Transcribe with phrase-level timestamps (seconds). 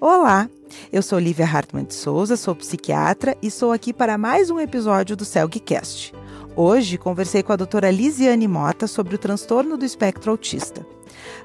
[0.00, 0.48] Olá,
[0.92, 5.16] eu sou Lívia Hartmann de Souza, sou psiquiatra e sou aqui para mais um episódio
[5.16, 6.14] do CELGcast.
[6.54, 10.86] Hoje conversei com a doutora Lisiane Mota sobre o transtorno do espectro autista.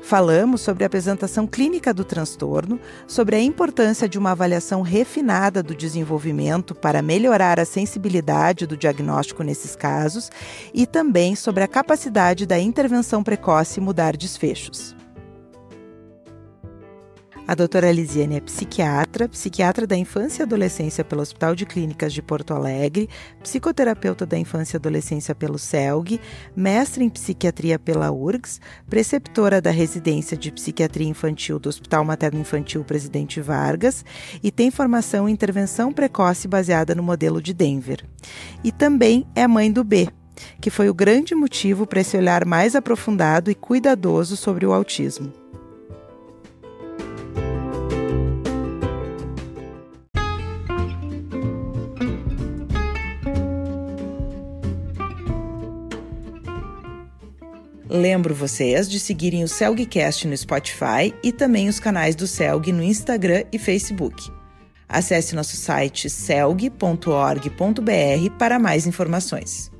[0.04, 5.74] Falamos sobre a apresentação clínica do transtorno, sobre a importância de uma avaliação refinada do
[5.74, 10.30] desenvolvimento para melhorar a sensibilidade do diagnóstico nesses casos
[10.72, 14.96] e também sobre a capacidade da intervenção precoce mudar desfechos.
[17.46, 22.22] A doutora Lisiane é psiquiatra, psiquiatra da infância e adolescência pelo Hospital de Clínicas de
[22.22, 23.10] Porto Alegre,
[23.42, 26.22] psicoterapeuta da infância e adolescência pelo CELG,
[26.56, 32.82] mestre em psiquiatria pela URGS, preceptora da residência de psiquiatria infantil do Hospital Materno Infantil
[32.86, 34.06] Presidente Vargas
[34.42, 38.06] e tem formação em intervenção precoce baseada no modelo de Denver.
[38.64, 40.08] E também é mãe do B,
[40.62, 45.43] que foi o grande motivo para esse olhar mais aprofundado e cuidadoso sobre o autismo.
[57.96, 62.82] Lembro vocês de seguirem o Celgcast no Spotify e também os canais do Celg no
[62.82, 64.32] Instagram e Facebook.
[64.90, 66.70] Acesse nosso site celg.org.br
[68.40, 69.72] para mais informações.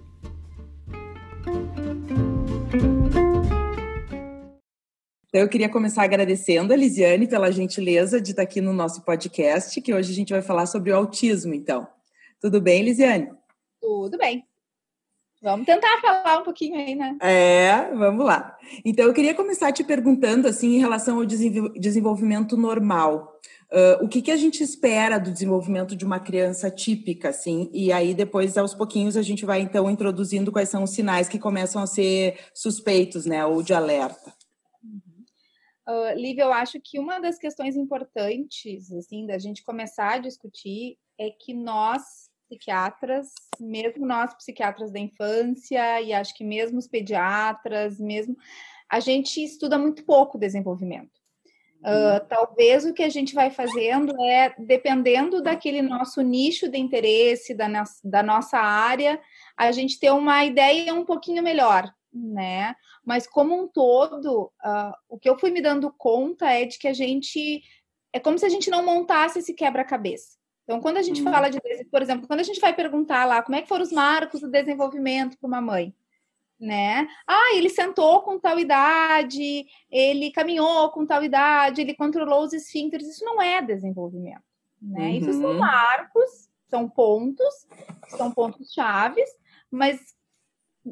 [5.28, 9.82] Então, eu queria começar agradecendo a Lisiane pela gentileza de estar aqui no nosso podcast,
[9.82, 11.88] que hoje a gente vai falar sobre o autismo, então.
[12.40, 13.32] Tudo bem, Lisiane?
[13.82, 14.46] Tudo bem.
[15.44, 17.18] Vamos tentar falar um pouquinho aí, né?
[17.20, 18.58] É, vamos lá.
[18.86, 23.42] Então, eu queria começar te perguntando, assim, em relação ao desenvolvimento normal.
[23.70, 27.70] Uh, o que, que a gente espera do desenvolvimento de uma criança típica, assim?
[27.74, 31.38] E aí, depois, aos pouquinhos, a gente vai, então, introduzindo quais são os sinais que
[31.38, 33.46] começam a ser suspeitos, né?
[33.46, 34.34] Ou de alerta.
[35.86, 40.98] Uh, Lívia, eu acho que uma das questões importantes, assim, da gente começar a discutir
[41.20, 48.00] é que nós psiquiatras, mesmo nós psiquiatras da infância e acho que mesmo os pediatras,
[48.00, 48.38] mesmo
[48.90, 51.24] a gente estuda muito pouco desenvolvimento.
[51.82, 57.54] Uh, talvez o que a gente vai fazendo é, dependendo daquele nosso nicho de interesse,
[57.54, 59.20] da, no da nossa área,
[59.58, 62.74] a gente ter uma ideia um pouquinho melhor, né?
[63.04, 66.88] Mas como um todo, uh, o que eu fui me dando conta é de que
[66.88, 67.62] a gente
[68.14, 70.38] é como se a gente não montasse esse quebra-cabeça.
[70.64, 71.26] Então, quando a gente hum.
[71.26, 71.60] fala de,
[71.92, 74.50] por exemplo, quando a gente vai perguntar lá como é que foram os marcos do
[74.50, 75.94] desenvolvimento para uma mãe,
[76.60, 77.08] né?
[77.28, 83.08] Ah, ele sentou com tal idade, ele caminhou com tal idade, ele controlou os esfíncteres.
[83.08, 84.44] Isso não é desenvolvimento,
[84.82, 85.10] né?
[85.10, 85.10] Uhum.
[85.10, 85.60] Isso são uhum.
[85.60, 87.68] marcos, são pontos,
[88.10, 89.30] são pontos chaves,
[89.70, 90.00] mas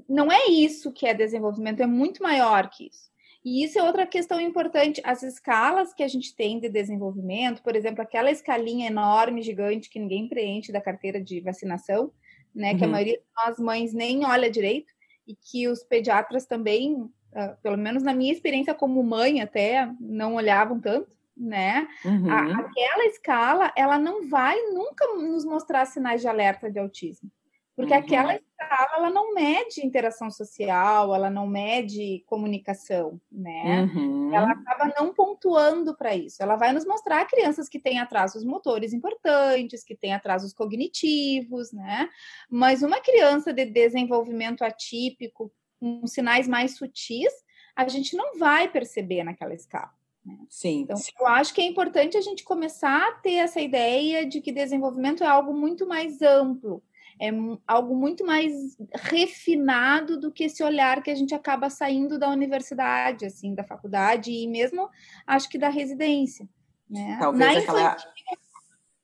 [0.08, 3.11] não é isso que é desenvolvimento, é muito maior que isso.
[3.44, 5.02] E isso é outra questão importante.
[5.04, 10.00] As escalas que a gente tem de desenvolvimento, por exemplo, aquela escalinha enorme, gigante, que
[10.00, 12.12] ninguém preenche da carteira de vacinação,
[12.54, 12.72] né?
[12.72, 12.78] Uhum.
[12.78, 12.92] Que a uhum.
[12.92, 14.94] maioria de nós mães nem olha direito,
[15.28, 20.36] e que os pediatras também, uh, pelo menos na minha experiência como mãe até, não
[20.36, 21.88] olhavam tanto, né?
[22.06, 22.30] Uhum.
[22.30, 27.32] A, aquela escala, ela não vai nunca nos mostrar sinais de alerta de autismo.
[27.76, 28.00] Porque uhum.
[28.00, 33.84] aquela escala, ela não mede interação social, ela não mede comunicação, né?
[33.84, 34.34] Uhum.
[34.34, 36.44] Ela acaba não pontuando para isso.
[36.44, 42.10] Ela vai nos mostrar crianças que têm atrasos motores importantes, que têm atrasos cognitivos, né?
[42.50, 47.34] Mas uma criança de desenvolvimento atípico, com sinais mais sutis,
[47.76, 49.92] a gente não vai perceber naquela escala.
[50.26, 50.38] Né?
[50.50, 50.82] Sim.
[50.82, 54.52] Então, eu acho que é importante a gente começar a ter essa ideia de que
[54.52, 56.84] desenvolvimento é algo muito mais amplo
[57.20, 57.30] é
[57.68, 58.52] algo muito mais
[58.94, 64.32] refinado do que esse olhar que a gente acaba saindo da universidade, assim, da faculdade
[64.32, 64.90] e mesmo
[65.26, 66.48] acho que da residência.
[66.90, 67.18] Né?
[67.20, 67.98] Talvez Na aquela.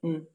[0.03, 0.25] Hum.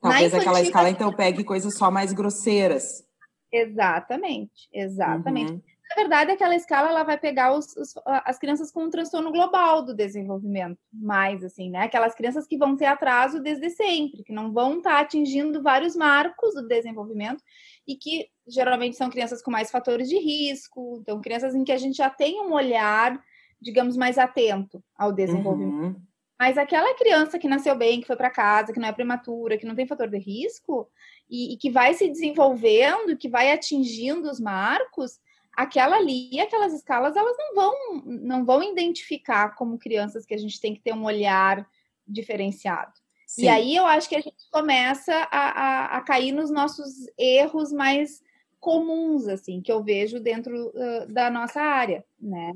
[0.00, 3.04] Talvez aquela escala, então, pegue coisas só mais grosseiras.
[3.52, 5.52] Exatamente, exatamente.
[5.52, 5.62] Uhum.
[5.90, 7.94] Na verdade, aquela escala ela vai pegar os, os,
[8.24, 11.80] as crianças com um transtorno global do desenvolvimento, mais assim, né?
[11.80, 15.96] Aquelas crianças que vão ter atraso desde sempre, que não vão estar tá atingindo vários
[15.96, 17.42] marcos do desenvolvimento
[17.88, 21.78] e que geralmente são crianças com mais fatores de risco, então crianças em que a
[21.78, 23.20] gente já tem um olhar,
[23.60, 25.96] digamos, mais atento ao desenvolvimento.
[25.96, 26.02] Uhum.
[26.38, 29.66] Mas aquela criança que nasceu bem, que foi para casa, que não é prematura, que
[29.66, 30.88] não tem fator de risco
[31.28, 35.18] e, e que vai se desenvolvendo, que vai atingindo os marcos,
[35.52, 40.60] aquela ali, aquelas escalas, elas não vão, não vão identificar como crianças que a gente
[40.60, 41.68] tem que ter um olhar
[42.06, 42.92] diferenciado.
[43.26, 43.44] Sim.
[43.44, 47.72] E aí eu acho que a gente começa a, a, a cair nos nossos erros
[47.72, 48.22] mais
[48.58, 52.52] comuns assim que eu vejo dentro uh, da nossa área, né?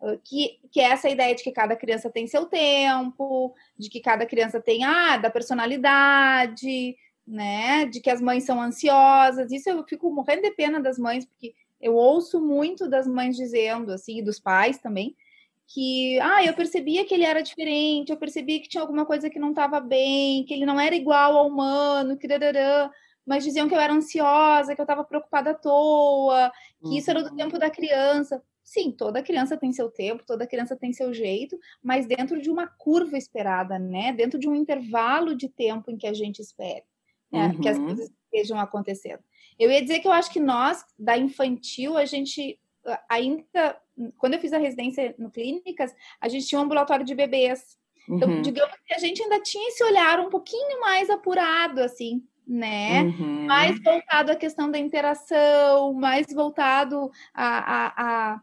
[0.00, 4.00] Uh, que, que é essa ideia de que cada criança tem seu tempo, de que
[4.00, 6.96] cada criança tem ah, da personalidade,
[7.26, 7.84] né?
[7.86, 9.52] De que as mães são ansiosas.
[9.52, 13.92] Isso eu fico morrendo de pena das mães, porque eu ouço muito das mães dizendo
[13.92, 15.16] assim, e dos pais também,
[15.66, 19.38] que ah, eu percebia que ele era diferente, eu percebia que tinha alguma coisa que
[19.38, 22.90] não estava bem, que ele não era igual ao humano, que darará,
[23.26, 26.96] mas diziam que eu era ansiosa, que eu estava preocupada à toa, que uhum.
[26.96, 27.36] isso era do uhum.
[27.36, 28.42] tempo da criança.
[28.62, 32.66] Sim, toda criança tem seu tempo, toda criança tem seu jeito, mas dentro de uma
[32.66, 34.12] curva esperada, né?
[34.12, 36.84] Dentro de um intervalo de tempo em que a gente espera
[37.32, 37.46] né?
[37.48, 37.60] uhum.
[37.60, 39.22] que as coisas estejam acontecendo.
[39.58, 42.58] Eu ia dizer que eu acho que nós, da infantil, a gente
[43.08, 43.76] ainda,
[44.18, 47.76] quando eu fiz a residência no clínicas, a gente tinha um ambulatório de bebês.
[48.08, 48.42] Então, uhum.
[48.42, 53.02] digamos que a gente ainda tinha esse olhar um pouquinho mais apurado, assim, né?
[53.02, 53.46] Uhum.
[53.46, 58.40] Mais voltado à questão da interação, mais voltado a, a, a,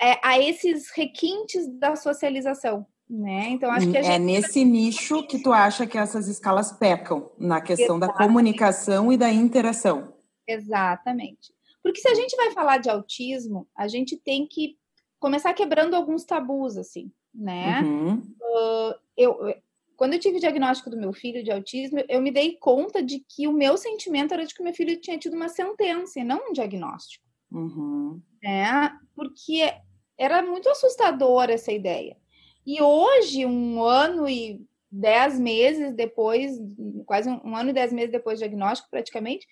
[0.00, 2.86] é, a esses requintes da socialização.
[3.08, 3.50] Né?
[3.50, 4.18] Então, acho que É gente...
[4.22, 8.18] nesse nicho que tu acha que essas escalas pecam, na questão Exatamente.
[8.18, 10.15] da comunicação e da interação.
[10.46, 11.54] Exatamente.
[11.82, 14.76] Porque se a gente vai falar de autismo, a gente tem que
[15.18, 17.80] começar quebrando alguns tabus, assim, né?
[17.82, 18.16] Uhum.
[18.16, 19.54] Uh, eu,
[19.96, 23.20] quando eu tive o diagnóstico do meu filho de autismo, eu me dei conta de
[23.20, 26.24] que o meu sentimento era de que o meu filho tinha tido uma sentença e
[26.24, 27.24] não um diagnóstico.
[27.50, 28.20] Uhum.
[28.42, 28.90] Né?
[29.14, 29.72] Porque
[30.18, 32.16] era muito assustadora essa ideia.
[32.66, 34.60] E hoje, um ano e
[34.90, 36.58] dez meses depois,
[37.04, 39.46] quase um, ano e dez meses depois do diagnóstico, praticamente,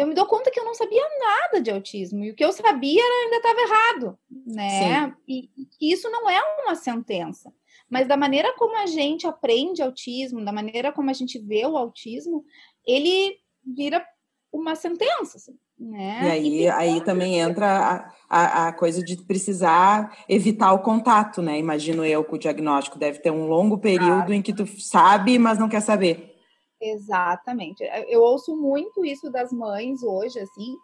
[0.00, 2.24] eu me dou conta que eu não sabia nada de autismo.
[2.24, 5.14] E o que eu sabia ainda estava errado, né?
[5.28, 5.50] E,
[5.80, 7.52] e isso não é uma sentença.
[7.88, 11.76] Mas da maneira como a gente aprende autismo, da maneira como a gente vê o
[11.76, 12.44] autismo,
[12.86, 14.02] ele vira
[14.50, 15.36] uma sentença.
[15.36, 15.58] Assim.
[15.78, 16.20] Né?
[16.22, 21.42] E aí, e aí também entra a, a, a, coisa de precisar evitar o contato,
[21.42, 21.58] né?
[21.58, 22.98] Imagino eu com o diagnóstico.
[22.98, 26.39] Deve ter um longo período em que tu sabe, mas não quer saber.
[26.80, 27.82] Exatamente.
[28.08, 30.74] Eu ouço muito isso das mães hoje, assim,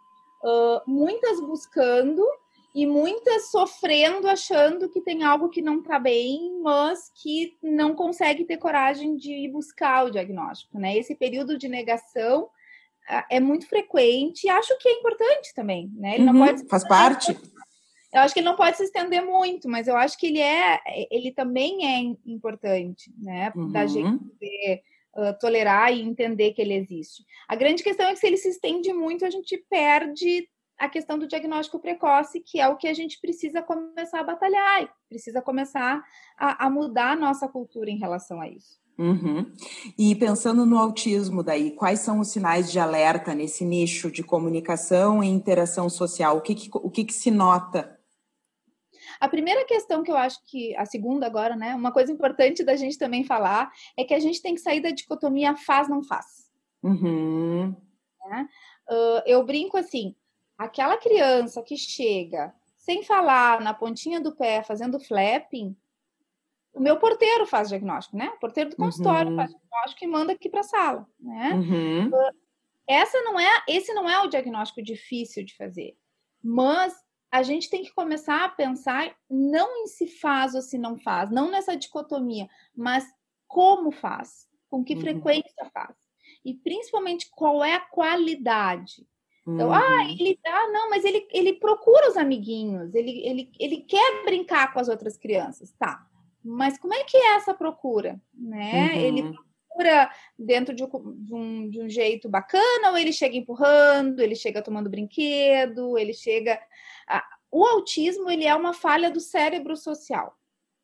[0.43, 2.23] uh, muitas buscando
[2.75, 8.45] e muitas sofrendo, achando que tem algo que não está bem, mas que não consegue
[8.45, 10.95] ter coragem de ir buscar o diagnóstico, né?
[10.95, 12.49] Esse período de negação
[13.29, 16.15] é muito frequente e acho que é importante também, né?
[16.15, 17.37] Ele uhum, não pode faz parte.
[18.13, 20.79] Eu acho que ele não pode se estender muito, mas eu acho que ele é,
[21.09, 23.51] ele também é importante, né?
[23.55, 23.71] Uhum.
[23.71, 24.83] Da gente poder,
[25.17, 27.25] uh, tolerar e entender que ele existe.
[27.47, 30.47] A grande questão é que se ele se estende muito, a gente perde
[30.77, 34.87] a questão do diagnóstico precoce, que é o que a gente precisa começar a batalhar,
[35.09, 36.03] precisa começar
[36.37, 38.77] a, a mudar a nossa cultura em relação a isso.
[38.97, 39.51] Uhum.
[39.97, 45.23] E pensando no autismo, daí, quais são os sinais de alerta nesse nicho de comunicação
[45.23, 46.37] e interação social?
[46.37, 47.96] O que, que o que, que, se nota?
[49.19, 51.75] A primeira questão que eu acho que, a segunda agora, né?
[51.75, 54.91] Uma coisa importante da gente também falar é que a gente tem que sair da
[54.91, 56.51] dicotomia faz-não faz.
[56.83, 57.75] Uhum.
[58.25, 58.49] Né?
[58.89, 60.15] Uh, eu brinco assim:
[60.57, 65.75] aquela criança que chega sem falar, na pontinha do pé, fazendo flapping,
[66.73, 68.29] o meu porteiro faz diagnóstico, né?
[68.29, 69.35] O porteiro do consultório uhum.
[69.35, 71.53] faz diagnóstico e manda aqui para a sala, né?
[71.53, 72.11] Uhum.
[72.87, 75.97] Essa não é, esse não é o diagnóstico difícil de fazer,
[76.41, 76.93] mas
[77.31, 81.29] a gente tem que começar a pensar não em se faz ou se não faz,
[81.29, 83.05] não nessa dicotomia, mas
[83.47, 85.01] como faz, com que uhum.
[85.01, 85.95] frequência faz
[86.43, 89.05] e principalmente qual é a qualidade.
[89.45, 89.83] Então, ah, uhum.
[89.83, 94.73] ah, ele ah, não, mas ele, ele procura os amiguinhos, ele, ele, ele quer brincar
[94.73, 96.05] com as outras crianças, tá?
[96.43, 98.21] Mas como é que é essa procura?
[98.33, 98.91] Né?
[98.93, 98.99] Uhum.
[98.99, 99.37] Ele
[99.77, 104.89] procura dentro de um, de um, jeito bacana ou ele chega empurrando, ele chega tomando
[104.89, 106.59] brinquedo, ele chega.
[107.51, 110.35] O autismo ele é uma falha do cérebro social.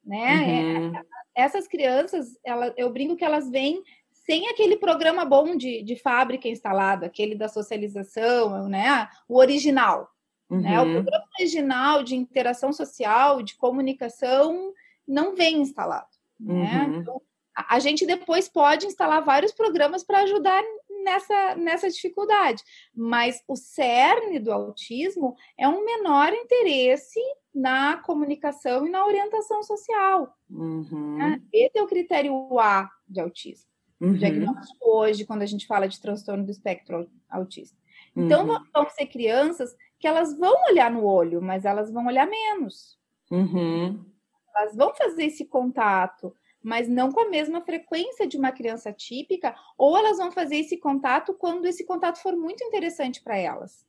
[0.06, 0.36] Né?
[0.36, 0.96] Uhum.
[0.96, 1.02] É,
[1.36, 3.82] essas crianças, ela, eu brinco que elas vêm
[4.12, 9.10] sem aquele programa bom de, de fábrica instalado, aquele da socialização, né?
[9.28, 10.10] o original.
[10.50, 10.62] Uhum.
[10.62, 10.80] Né?
[10.80, 10.94] O uhum.
[10.94, 14.72] programa original de interação social, de comunicação,
[15.06, 16.08] não vem instalado.
[16.40, 16.86] Né?
[16.88, 17.00] Uhum.
[17.00, 17.22] Então,
[17.56, 20.64] a, gente depois pode instalar vários programas para ajudar
[21.04, 22.64] nessa, nessa dificuldade,
[22.96, 27.20] mas o cerne do autismo é um menor interesse
[27.54, 30.36] na comunicação e na orientação social.
[30.50, 31.18] Uhum.
[31.18, 31.42] Né?
[31.52, 33.68] Esse é o critério A de autismo.
[34.02, 34.14] Uhum.
[34.14, 37.78] Diagnóstico hoje, quando a gente fala de transtorno do espectro autista.
[38.16, 38.60] Então, uhum.
[38.74, 43.00] vão ser crianças que elas vão olhar no olho, mas elas vão olhar menos.
[43.32, 44.14] Uhum
[44.56, 46.34] elas vão fazer esse contato,
[46.64, 50.78] mas não com a mesma frequência de uma criança típica, ou elas vão fazer esse
[50.78, 53.86] contato quando esse contato for muito interessante para elas.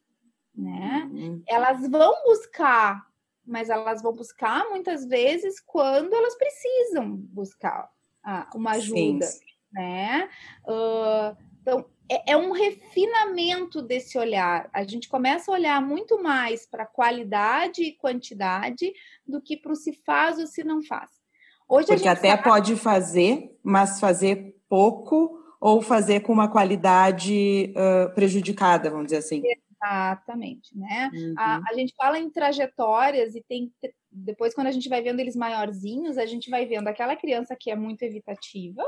[0.55, 1.09] né?
[1.13, 1.43] Uhum.
[1.49, 3.07] Elas vão buscar,
[3.47, 7.91] mas elas vão buscar muitas vezes quando elas precisam buscar
[8.23, 9.45] ah, uma ajuda, Sim.
[9.73, 10.29] né?
[10.67, 14.69] Uh, então, é, é, um refinamento desse olhar.
[14.73, 18.93] A gente começa a olhar muito mais para qualidade e quantidade
[19.27, 21.24] do que para o se faz ou se não faz.
[21.69, 22.45] Hoje Porque até sabe...
[22.45, 29.43] pode fazer, mas fazer pouco ou fazer com uma qualidade uh, prejudicada, vamos dizer assim.
[29.83, 31.11] Exatamente, né?
[31.13, 31.35] Uhum.
[31.39, 33.73] A, a, gente fala em trajetórias e tem
[34.11, 37.71] depois quando a gente vai vendo eles maiorzinhos, a gente vai vendo aquela criança que
[37.71, 38.83] é muito evitativa,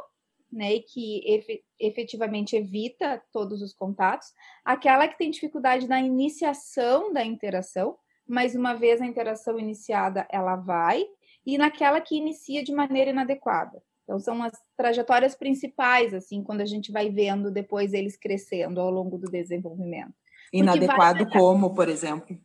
[0.52, 1.22] né, e que
[1.78, 4.28] efetivamente evita todos os contatos,
[4.64, 10.56] aquela que tem dificuldade na iniciação da interação, mas uma vez a interação iniciada, ela
[10.56, 11.04] vai,
[11.46, 13.80] e naquela que inicia de maneira inadequada.
[14.02, 18.90] Então, são as trajetórias principais, assim, quando a gente vai vendo depois eles crescendo ao
[18.90, 20.14] longo do desenvolvimento.
[20.52, 21.32] Inadequado vai...
[21.32, 22.38] como, por exemplo?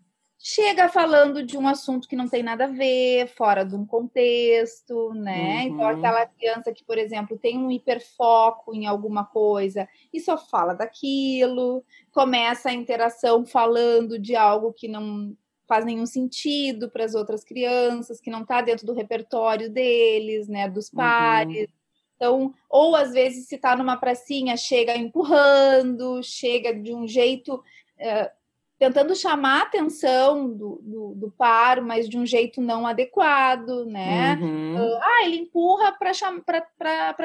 [0.43, 5.13] Chega falando de um assunto que não tem nada a ver, fora de um contexto,
[5.13, 5.58] né?
[5.58, 5.67] Uhum.
[5.67, 10.74] Então, aquela criança que, por exemplo, tem um hiperfoco em alguma coisa e só fala
[10.74, 15.38] daquilo, começa a interação falando de algo que não
[15.71, 20.67] faz nenhum sentido para as outras crianças, que não está dentro do repertório deles, né,
[20.69, 20.97] dos uhum.
[20.97, 21.69] pares.
[21.69, 21.75] Uhum.
[22.17, 27.63] Então, ou às vezes se está numa pracinha, chega empurrando, chega de um jeito
[27.97, 28.29] é,
[28.77, 34.37] tentando chamar a atenção do, do, do, par, mas de um jeito não adequado, né?
[34.41, 34.99] Uhum.
[35.01, 36.43] Ah, ele empurra para cham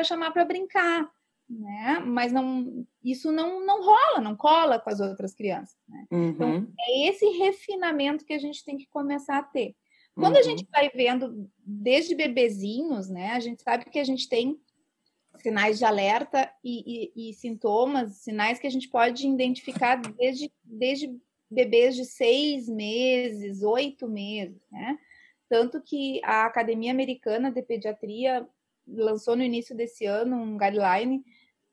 [0.04, 1.10] chamar para brincar
[1.48, 2.00] né?
[2.04, 5.76] Mas não, isso não, não rola, não cola com as outras crianças.
[5.88, 6.06] Né?
[6.10, 6.28] Uhum.
[6.30, 9.74] Então, é esse refinamento que a gente tem que começar a ter.
[10.14, 10.40] Quando uhum.
[10.40, 13.32] a gente vai vendo desde bebezinhos, né?
[13.32, 14.58] A gente sabe que a gente tem
[15.36, 21.14] sinais de alerta e, e, e sintomas, sinais que a gente pode identificar desde, desde
[21.50, 24.98] bebês de seis meses, oito meses, né?
[25.48, 28.48] Tanto que a Academia Americana de Pediatria
[28.86, 31.22] lançou no início desse ano um guideline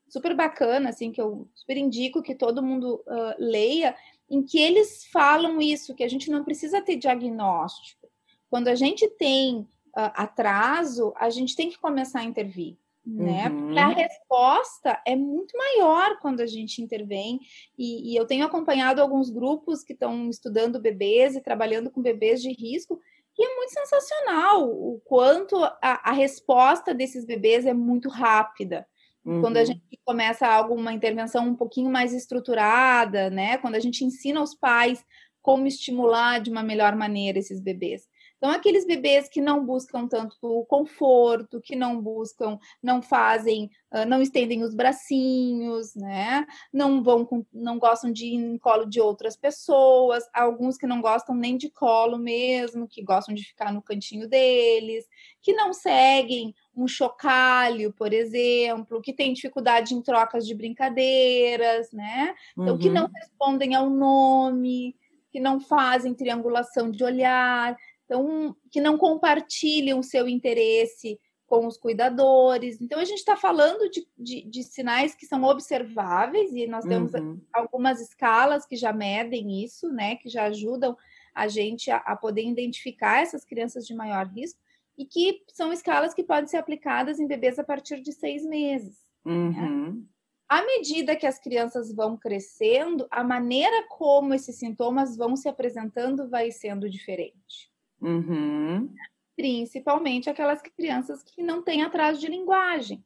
[0.08, 3.96] super bacana, assim, que eu super indico que todo mundo uh, leia,
[4.30, 8.08] em que eles falam isso, que a gente não precisa ter diagnóstico.
[8.48, 9.68] Quando a gente tem uh,
[10.14, 12.76] atraso, a gente tem que começar a intervir.
[13.06, 13.50] Né?
[13.50, 13.78] Uhum.
[13.78, 17.38] A resposta é muito maior quando a gente intervém,
[17.76, 22.40] e, e eu tenho acompanhado alguns grupos que estão estudando bebês e trabalhando com bebês
[22.40, 22.98] de risco,
[23.38, 28.86] e é muito sensacional o quanto a, a resposta desses bebês é muito rápida.
[29.24, 29.40] Uhum.
[29.40, 29.66] Quando a uhum.
[29.66, 33.56] gente começa alguma intervenção um pouquinho mais estruturada, né?
[33.58, 35.04] Quando a gente ensina aos pais
[35.40, 38.08] como estimular de uma melhor maneira esses bebês.
[38.44, 43.70] Então, aqueles bebês que não buscam tanto o conforto, que não buscam, não fazem,
[44.06, 46.46] não estendem os bracinhos, né?
[46.70, 51.00] Não vão, com, não gostam de ir em colo de outras pessoas, alguns que não
[51.00, 55.06] gostam nem de colo mesmo, que gostam de ficar no cantinho deles,
[55.40, 62.34] que não seguem um chocalho, por exemplo, que tem dificuldade em trocas de brincadeiras, né?
[62.52, 62.78] Então, uhum.
[62.78, 64.96] que não respondem ao nome,
[65.30, 67.76] que não fazem triangulação de olhar.
[68.04, 72.80] Então, que não compartilham o seu interesse com os cuidadores.
[72.80, 77.12] Então, a gente está falando de, de, de, sinais que são observáveis e nós temos
[77.14, 77.40] uhum.
[77.52, 80.16] algumas escalas que já medem isso, né?
[80.16, 80.96] Que já ajudam
[81.34, 84.60] a gente a, a, poder identificar essas crianças de maior risco
[84.96, 88.98] e que são escalas que podem ser aplicadas em bebês a partir de seis meses.
[89.24, 89.32] Né?
[89.32, 89.92] Uhum.
[89.92, 90.02] Né?
[90.48, 96.28] À medida que as crianças vão crescendo, a maneira como esses sintomas vão se apresentando
[96.28, 97.72] vai sendo diferente.
[98.00, 98.94] Uhum.
[99.34, 103.04] Principalmente aquelas crianças que não têm atraso de linguagem,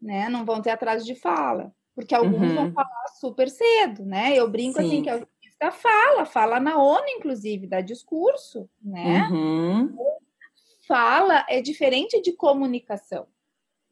[0.00, 0.28] né?
[0.28, 2.54] Não vão ter atraso de fala, porque alguns uhum.
[2.54, 4.36] vão falar super cedo, né?
[4.36, 4.94] Eu brinco assim, Sim.
[4.94, 9.28] assim que a autista fala, fala na ONU, inclusive, dá discurso, né?
[9.30, 10.17] Uhum.
[10.88, 13.26] Fala é diferente de comunicação.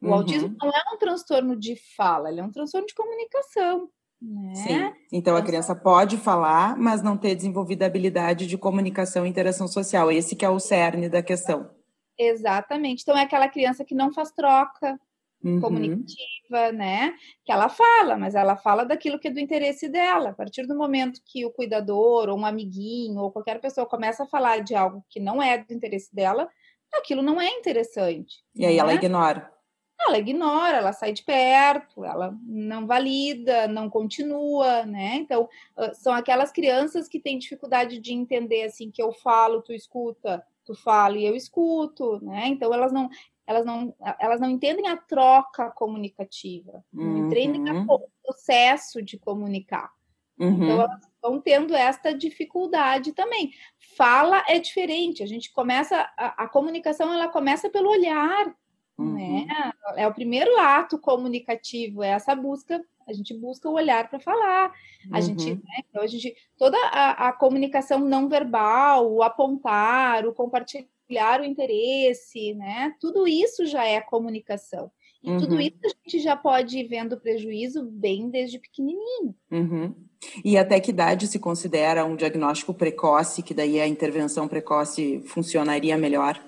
[0.01, 0.13] O uhum.
[0.15, 3.89] autismo não é um transtorno de fala, ele é um transtorno de comunicação.
[4.19, 4.55] Né?
[4.55, 4.93] Sim.
[5.11, 9.67] Então a criança pode falar, mas não ter desenvolvido a habilidade de comunicação e interação
[9.67, 10.11] social.
[10.11, 11.69] Esse que é o cerne da questão.
[12.17, 13.03] Exatamente.
[13.03, 14.99] Então é aquela criança que não faz troca
[15.43, 15.61] uhum.
[15.61, 17.13] comunicativa, né?
[17.45, 20.29] Que ela fala, mas ela fala daquilo que é do interesse dela.
[20.29, 24.27] A partir do momento que o cuidador, ou um amiguinho, ou qualquer pessoa começa a
[24.27, 26.49] falar de algo que não é do interesse dela,
[26.97, 28.43] aquilo não é interessante.
[28.55, 28.95] E aí ela né?
[28.95, 29.51] ignora
[29.99, 35.15] ela ignora, ela sai de perto, ela não valida, não continua, né?
[35.15, 35.49] Então,
[35.95, 40.75] são aquelas crianças que têm dificuldade de entender assim que eu falo, tu escuta, tu
[40.75, 42.47] fala e eu escuto, né?
[42.47, 43.09] Então elas não
[43.45, 47.27] elas não elas não entendem a troca comunicativa, não uhum.
[47.27, 49.91] entendem o processo de comunicar.
[50.39, 50.63] Uhum.
[50.63, 53.51] Então, elas estão tendo esta dificuldade também.
[53.95, 58.55] Fala é diferente, a gente começa, a, a comunicação ela começa pelo olhar,
[58.97, 59.13] uhum.
[59.13, 59.47] né?
[59.95, 64.71] É o primeiro ato comunicativo, é essa busca, a gente busca o olhar para falar.
[65.11, 65.21] A uhum.
[65.21, 65.83] gente, né?
[65.89, 72.53] Então, a gente, toda a, a comunicação não verbal, o apontar, o compartilhar o interesse,
[72.53, 72.93] né?
[72.99, 74.91] Tudo isso já é comunicação.
[75.23, 75.37] E uhum.
[75.37, 79.35] tudo isso a gente já pode ir vendo prejuízo bem desde pequenininho.
[79.51, 79.95] Uhum.
[80.43, 85.97] E até que idade se considera um diagnóstico precoce, que daí a intervenção precoce funcionaria
[85.97, 86.41] melhor?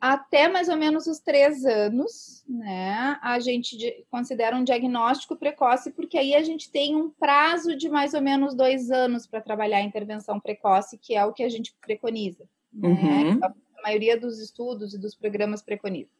[0.00, 3.18] Até mais ou menos os três anos, né?
[3.22, 8.12] A gente considera um diagnóstico precoce, porque aí a gente tem um prazo de mais
[8.12, 11.74] ou menos dois anos para trabalhar a intervenção precoce, que é o que a gente
[11.80, 12.44] preconiza.
[12.70, 12.88] Né?
[12.88, 13.40] Uhum.
[13.42, 16.10] A maioria dos estudos e dos programas preconiza.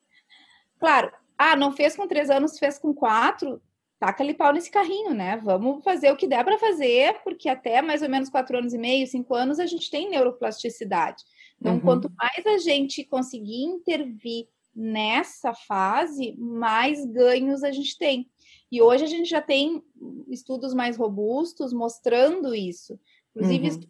[0.79, 3.61] Claro, ah, não fez com três anos, fez com quatro,
[3.99, 5.37] taca-lhe pau nesse carrinho, né?
[5.39, 8.79] Vamos fazer o que der para fazer, porque até mais ou menos quatro anos e
[8.79, 11.23] meio, cinco anos, a gente tem neuroplasticidade.
[11.61, 11.81] Então, uhum.
[11.81, 18.29] quanto mais a gente conseguir intervir nessa fase, mais ganhos a gente tem.
[18.71, 19.83] E hoje a gente já tem
[20.29, 22.99] estudos mais robustos mostrando isso.
[23.31, 23.89] Inclusive,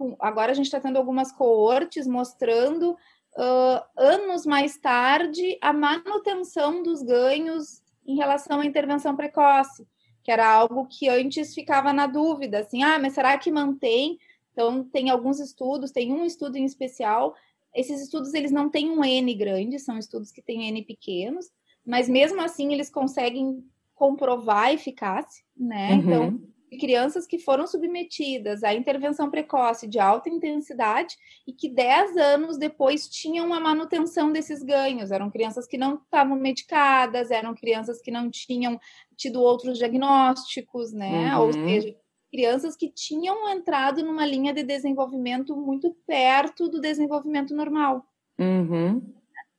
[0.00, 0.16] uhum.
[0.20, 2.96] agora a gente está tendo algumas coortes mostrando
[3.36, 9.86] uh, anos mais tarde, a manutenção dos ganhos em relação à intervenção precoce,
[10.22, 14.18] que era algo que antes ficava na dúvida, assim, ah, mas será que mantém?
[14.52, 17.34] Então, tem alguns estudos, tem um estudo em especial,
[17.74, 21.50] esses estudos, eles não têm um N grande, são estudos que têm N pequenos,
[21.84, 23.62] mas mesmo assim, eles conseguem
[23.94, 25.92] comprovar a eficácia, né?
[25.92, 25.98] Uhum.
[25.98, 26.40] Então,
[26.78, 33.08] crianças que foram submetidas à intervenção precoce de alta intensidade e que 10 anos depois
[33.08, 35.10] tinham a manutenção desses ganhos.
[35.10, 38.80] Eram crianças que não estavam medicadas, eram crianças que não tinham
[39.16, 41.36] tido outros diagnósticos, né?
[41.36, 41.42] Uhum.
[41.44, 41.96] Ou seja,
[42.30, 48.04] crianças que tinham entrado numa linha de desenvolvimento muito perto do desenvolvimento normal.
[48.38, 49.02] Uhum.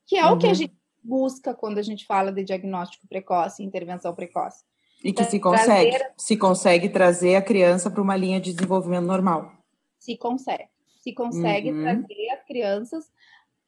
[0.06, 0.34] Que é uhum.
[0.34, 0.56] o que a uhum.
[0.56, 4.64] gente busca quando a gente fala de diagnóstico precoce e intervenção precoce.
[5.04, 6.14] E que se consegue, trazer...
[6.18, 9.52] se consegue trazer a criança para uma linha de desenvolvimento normal.
[10.00, 10.66] Se consegue.
[11.02, 11.84] Se consegue uhum.
[11.84, 13.12] trazer as crianças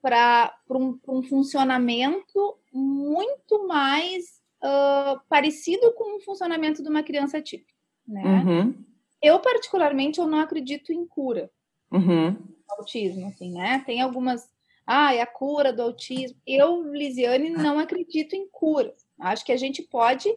[0.01, 7.73] para um, um, funcionamento muito mais uh, parecido com o funcionamento de uma criança típica.
[8.07, 8.23] Né?
[8.23, 8.75] Uhum.
[9.21, 11.51] Eu, particularmente, eu não acredito em cura
[11.91, 12.35] uhum.
[12.69, 13.83] autismo, assim, né?
[13.85, 14.49] Tem algumas...
[14.87, 16.39] Ah, é a cura do autismo.
[16.47, 18.95] Eu, Lisiane, não acredito em cura.
[19.19, 20.27] Acho que a gente pode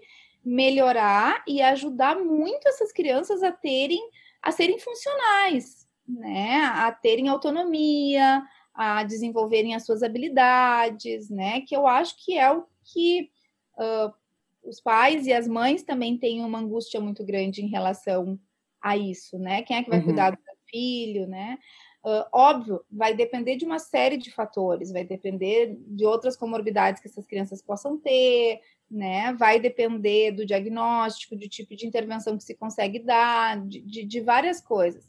[0.44, 4.00] melhorar e ajudar muito essas crianças a terem
[4.42, 6.64] a serem funcionais, né?
[6.64, 8.42] A terem autonomia,
[8.74, 11.60] a desenvolverem as suas habilidades, né?
[11.60, 13.30] Que eu acho que é o que
[13.78, 14.12] uh,
[14.64, 18.38] os pais e as mães também têm uma angústia muito grande em relação
[18.80, 19.62] a isso, né?
[19.62, 20.06] Quem é que vai uhum.
[20.06, 21.58] cuidar do filho, né?
[22.04, 27.06] Uh, óbvio, vai depender de uma série de fatores, vai depender de outras comorbidades que
[27.06, 28.60] essas crianças possam ter,
[28.92, 29.32] né?
[29.34, 34.20] Vai depender do diagnóstico, do tipo de intervenção que se consegue dar, de, de, de
[34.20, 35.04] várias coisas.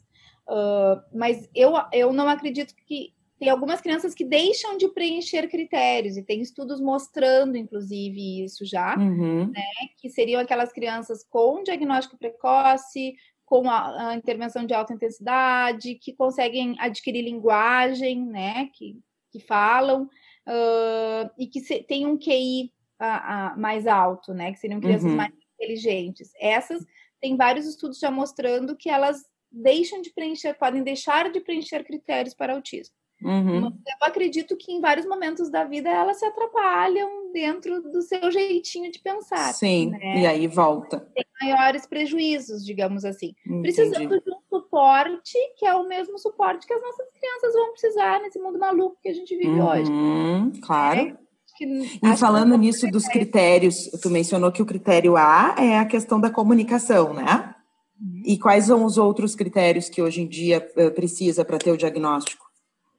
[0.48, 6.16] Uh, mas eu, eu não acredito que tem algumas crianças que deixam de preencher critérios,
[6.16, 9.50] e tem estudos mostrando, inclusive, isso já, uhum.
[9.50, 9.62] né?
[9.98, 16.14] Que seriam aquelas crianças com diagnóstico precoce, com a, a, intervenção de alta intensidade, que
[16.14, 18.70] conseguem adquirir linguagem, né?
[18.72, 18.98] Que,
[19.30, 24.52] que falam, uh, e que se, tem um QI a, a, mais alto, né?
[24.52, 25.16] Que seriam crianças uhum.
[25.16, 26.30] mais inteligentes.
[26.40, 26.84] Essas
[27.20, 32.34] tem vários estudos já mostrando que elas deixam de preencher, podem deixar de preencher critérios
[32.34, 32.94] para autismo.
[33.22, 33.66] Uhum.
[33.66, 38.90] Eu acredito que em vários momentos da vida elas se atrapalham dentro do seu jeitinho
[38.90, 39.54] de pensar.
[39.54, 40.20] Sim, né?
[40.20, 41.00] e aí volta.
[41.14, 43.34] Tem maiores prejuízos, digamos assim.
[43.46, 43.62] Entendi.
[43.62, 48.20] Precisando de um suporte que é o mesmo suporte que as nossas crianças vão precisar
[48.20, 50.60] nesse mundo maluco que a gente vive uhum, hoje.
[50.60, 51.00] Claro.
[51.00, 51.16] É,
[51.60, 56.30] e falando nisso dos critérios, tu mencionou que o critério A é a questão da
[56.30, 57.54] comunicação, né?
[58.00, 58.22] Uhum.
[58.24, 61.76] E quais são os outros critérios que hoje em dia eh, precisa para ter o
[61.76, 62.44] diagnóstico?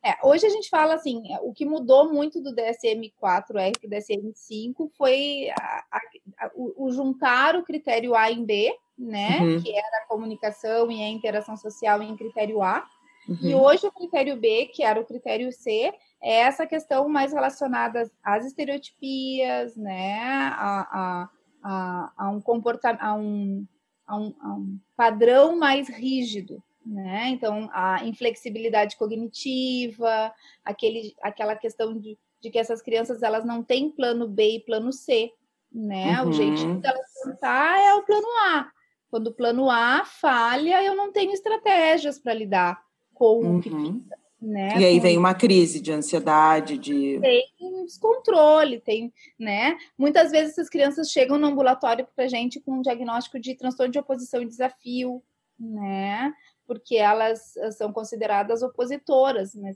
[0.05, 3.89] É, hoje a gente fala assim, é, o que mudou muito do DSM-4R para o
[3.89, 5.99] DSM-5 foi a, a,
[6.45, 9.39] a, o, o, juntar o critério A em B, né?
[9.41, 9.63] Uhum.
[9.63, 12.85] Que era a comunicação e a interação social em critério A.
[13.27, 13.37] Uhum.
[13.41, 15.91] E hoje o critério B, que era o critério C,
[16.25, 21.29] é essa questão mais relacionada às estereotipias, né, a, a,
[21.63, 23.67] a, a um comportamento, a um,
[24.07, 27.29] a, um, a um padrão mais rígido, né?
[27.29, 30.33] Então, a inflexibilidade cognitiva,
[30.63, 34.91] aquele, aquela questão de, de que essas crianças elas não têm plano B e plano
[34.91, 35.31] C,
[35.71, 36.19] né?
[36.21, 36.29] Uhum.
[36.29, 38.71] O jeitinho delas pensar é o plano A.
[39.11, 42.83] Quando o plano A falha, eu não tenho estratégias para lidar
[43.13, 43.57] com uhum.
[43.57, 44.01] o que uhum.
[44.01, 44.24] fica.
[44.45, 44.77] Né?
[44.77, 47.19] E aí vem uma crise de ansiedade, de.
[47.19, 49.75] Tem um descontrole, tem, né?
[49.97, 53.91] Muitas vezes essas crianças chegam no ambulatório para a gente com um diagnóstico de transtorno
[53.91, 55.23] de oposição e desafio,
[55.60, 56.31] né?
[56.67, 59.75] Porque elas são consideradas opositoras, mas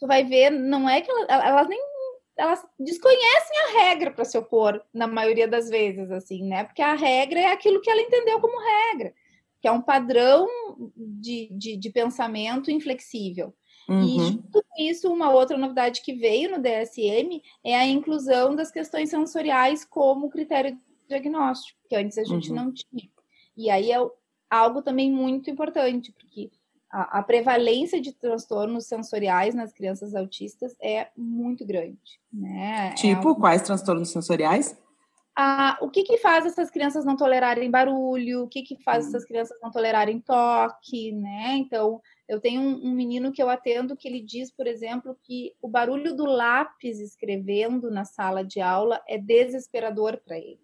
[0.00, 1.80] tu vai ver, não é que elas, elas nem
[2.36, 6.64] elas desconhecem a regra para se opor, na maioria das vezes, assim, né?
[6.64, 8.58] Porque a regra é aquilo que ela entendeu como
[8.90, 9.14] regra,
[9.60, 10.48] que é um padrão
[10.96, 13.54] de, de, de pensamento inflexível.
[13.88, 14.02] Uhum.
[14.02, 18.70] E junto com isso, uma outra novidade que veio no DSM é a inclusão das
[18.70, 22.56] questões sensoriais como critério diagnóstico, que antes a gente uhum.
[22.56, 23.10] não tinha.
[23.56, 23.98] E aí é
[24.50, 26.50] algo também muito importante, porque
[26.90, 32.20] a, a, prevalência de transtornos sensoriais nas crianças autistas é muito grande.
[32.32, 32.90] Né?
[32.92, 34.78] É tipo, é quais transtornos sensoriais?
[35.34, 38.42] Ah, o que, que faz essas crianças não tolerarem barulho?
[38.42, 39.08] O que, que faz hum.
[39.08, 41.12] essas crianças não tolerarem toque?
[41.12, 41.56] Né?
[41.56, 42.02] Então,
[42.34, 45.68] eu tenho um, um, menino que eu atendo que ele diz, por exemplo, que o
[45.68, 50.60] barulho do lápis escrevendo na sala de aula é desesperador para ele.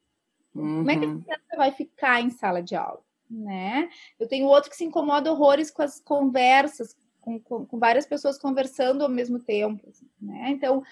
[0.55, 0.79] Uhum.
[0.79, 1.21] Como é que a uhum.
[1.21, 3.03] criança vai ficar em sala de aula?
[3.31, 3.89] né?
[4.19, 8.39] Eu tenho outro que se incomoda horrores com as conversas, com, com, com várias pessoas
[8.39, 10.51] conversando ao mesmo tempo, assim, né?
[10.51, 10.83] Então,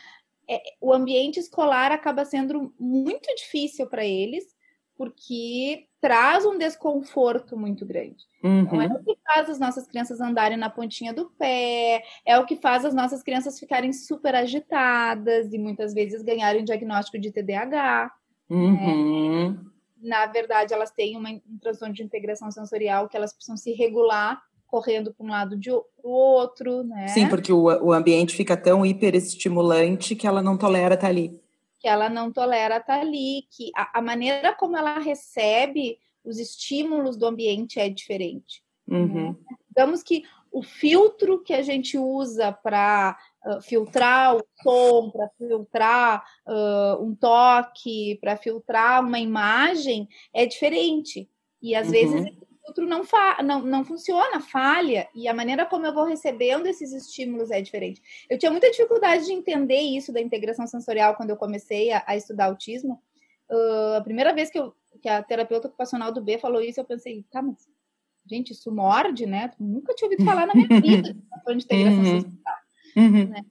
[0.49, 4.55] é, o ambiente escolar acaba sendo muito difícil para eles,
[4.97, 8.25] porque traz um desconforto muito grande.
[8.43, 8.61] Uhum.
[8.61, 12.47] Então, é o que faz as nossas crianças andarem na pontinha do pé, é o
[12.47, 18.13] que faz as nossas crianças ficarem super agitadas e muitas vezes ganharem diagnóstico de TDAH.
[18.49, 18.57] Né?
[18.57, 19.51] Uhum.
[19.51, 19.59] Né?
[20.07, 24.41] na verdade, elas têm uma, um transtorno de integração sensorial que elas precisam se regular
[24.67, 27.09] correndo para um lado de o outro, né?
[27.09, 31.41] Sim, porque o, o ambiente fica tão hiperestimulante que ela não tolera estar ali.
[31.87, 37.17] Que ela não tolera estar ali, que a, a maneira como ela recebe os estímulos
[37.17, 38.61] do ambiente é diferente.
[38.89, 39.31] Uhum.
[39.31, 39.37] Né?
[39.69, 46.25] Digamos que o filtro que a gente usa para uh, filtrar o som, para filtrar
[46.49, 51.31] uh, um toque, para filtrar uma imagem é diferente.
[51.63, 51.93] E às uhum.
[51.93, 53.03] vezes filtro não,
[53.45, 58.03] não, não funciona, falha, e a maneira como eu vou recebendo esses estímulos é diferente.
[58.29, 62.17] Eu tinha muita dificuldade de entender isso da integração sensorial quando eu comecei a, a
[62.17, 63.01] estudar autismo.
[63.49, 66.85] Uh, a primeira vez que, eu, que a terapeuta ocupacional do B falou isso, eu
[66.85, 67.69] pensei, tá, mas
[68.29, 69.53] gente, isso morde, né?
[69.59, 72.21] Nunca tinha ouvido falar na minha vida de integração uhum.
[72.21, 72.57] social.
[72.97, 73.29] Uhum.
[73.29, 73.45] Né?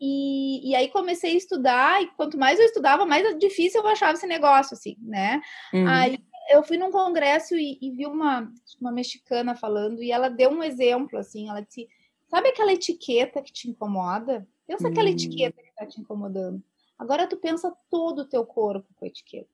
[0.00, 4.12] E, e aí comecei a estudar, e quanto mais eu estudava, mais difícil eu achava
[4.12, 5.40] esse negócio, assim, né?
[5.72, 5.88] Uhum.
[5.88, 10.50] Aí eu fui num congresso e, e, vi uma, uma mexicana falando, e ela deu
[10.50, 11.88] um exemplo, assim, ela disse,
[12.26, 14.46] sabe aquela etiqueta que te incomoda?
[14.66, 15.14] Pensa aquela uhum.
[15.14, 16.62] etiqueta que está te incomodando.
[16.98, 19.48] Agora tu pensa todo o teu corpo com a etiqueta.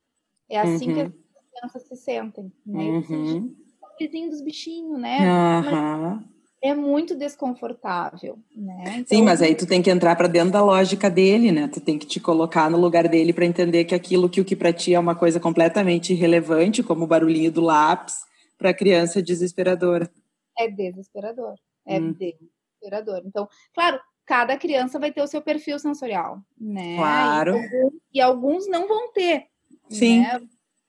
[0.48, 1.07] É assim que uhum.
[1.07, 2.85] as crianças se sentem, né?
[2.85, 3.64] Uhum
[3.98, 5.18] vizinho dos bichinhos, né?
[5.20, 6.24] Uhum.
[6.64, 8.85] É muito desconfortável, né?
[8.96, 11.68] Então, Sim, mas aí tu tem que entrar para dentro da lógica dele, né?
[11.68, 14.57] Tu tem que te colocar no lugar dele para entender que aquilo que o que
[14.57, 18.14] para ti é uma coisa completamente irrelevante, como o barulhinho do lápis,
[18.57, 20.09] para a criança é desesperador.
[20.57, 21.53] É desesperador.
[21.85, 22.14] É hum.
[22.14, 23.20] desesperador.
[23.27, 26.96] Então, claro, cada criança vai ter o seu perfil sensorial, né?
[26.96, 27.57] Claro.
[27.57, 29.48] E, e alguns não vão ter.
[29.90, 30.20] Sim.
[30.20, 30.40] Né?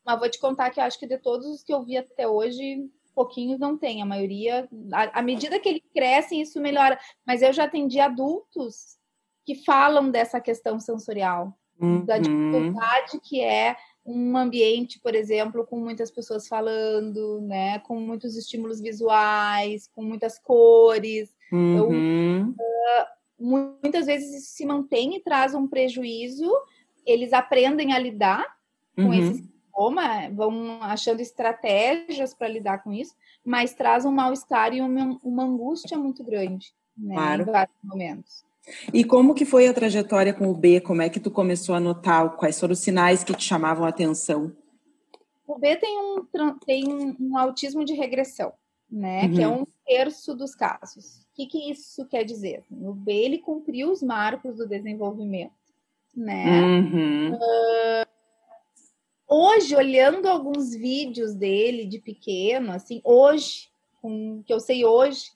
[0.06, 2.26] Mas vou te contar que eu acho que de todos os que eu vi até
[2.26, 4.01] hoje, pouquinhos não tem.
[4.01, 6.99] A maioria, à medida que eles crescem, isso melhora.
[7.25, 8.97] Mas eu já atendi adultos
[9.45, 12.04] que falam dessa questão sensorial, uhum.
[12.04, 18.36] da dificuldade que é um ambiente, por exemplo, com muitas pessoas falando, né, com muitos
[18.36, 21.34] estímulos visuais, com muitas cores.
[21.51, 21.73] Uhum.
[21.73, 23.06] Então, uh,
[23.39, 26.51] muitas vezes isso se mantém e traz um prejuízo.
[27.06, 28.45] Eles aprendem a lidar
[28.95, 29.13] com uhum.
[29.13, 35.20] esses sintoma, vão achando estratégias para lidar com isso, mas traz um mal-estar e uma,
[35.24, 37.42] uma, angústia muito grande, né, claro.
[37.42, 38.46] em vários momentos.
[38.92, 40.82] E como que foi a trajetória com o B?
[40.82, 42.36] Como é que tu começou a notar?
[42.36, 44.52] Quais foram os sinais que te chamavam a atenção?
[45.46, 46.26] O B tem um,
[46.66, 48.54] tem um autismo de regressão,
[48.90, 49.26] né?
[49.26, 49.34] Uhum.
[49.34, 49.62] Que é uhum.
[49.62, 51.20] um terço dos casos.
[51.32, 52.64] O que, que isso quer dizer?
[52.72, 55.54] O B ele cumpriu os marcos do desenvolvimento,
[56.16, 56.62] né?
[56.64, 57.34] Uhum.
[57.36, 58.14] Uh,
[59.28, 63.70] hoje, olhando alguns vídeos dele de pequeno, assim, hoje,
[64.02, 65.32] com que eu sei hoje,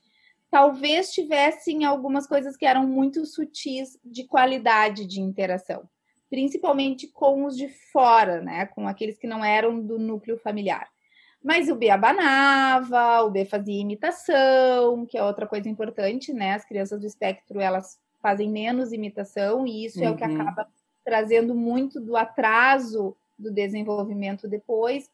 [0.50, 5.84] talvez tivessem algumas coisas que eram muito sutis de qualidade de interação,
[6.30, 10.90] principalmente com os de fora, né, com aqueles que não eram do núcleo familiar.
[11.42, 16.54] Mas o B abanava, o B fazia imitação, que é outra coisa importante, né?
[16.54, 20.06] As crianças do espectro, elas fazem menos imitação e isso uhum.
[20.06, 20.42] é o que uhum.
[20.42, 20.68] acaba
[21.06, 25.10] trazendo muito do atraso do desenvolvimento depois.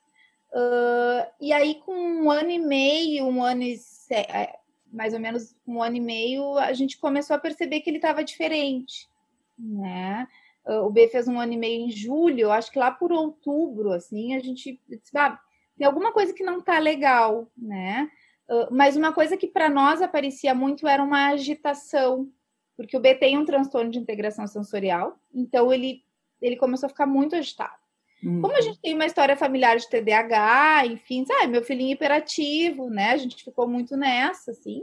[0.52, 4.58] Uh, e aí, com um ano e meio, um ano e é,
[4.92, 8.24] mais ou menos um ano e meio, a gente começou a perceber que ele estava
[8.24, 9.10] diferente,
[9.58, 10.28] né?
[10.66, 13.92] Uh, o B fez um ano e meio em julho, acho que lá por outubro,
[13.92, 15.40] assim, a gente disse, ah,
[15.78, 18.10] tem alguma coisa que não está legal, né?
[18.50, 22.32] Uh, mas uma coisa que para nós aparecia muito era uma agitação,
[22.78, 26.04] porque o B tem um transtorno de integração sensorial, então ele,
[26.42, 27.85] ele começou a ficar muito agitado.
[28.26, 28.42] Uhum.
[28.42, 33.12] Como a gente tem uma história familiar de TDAH, enfim, sabe, meu filhinho hiperativo, né?
[33.12, 34.82] A gente ficou muito nessa, assim.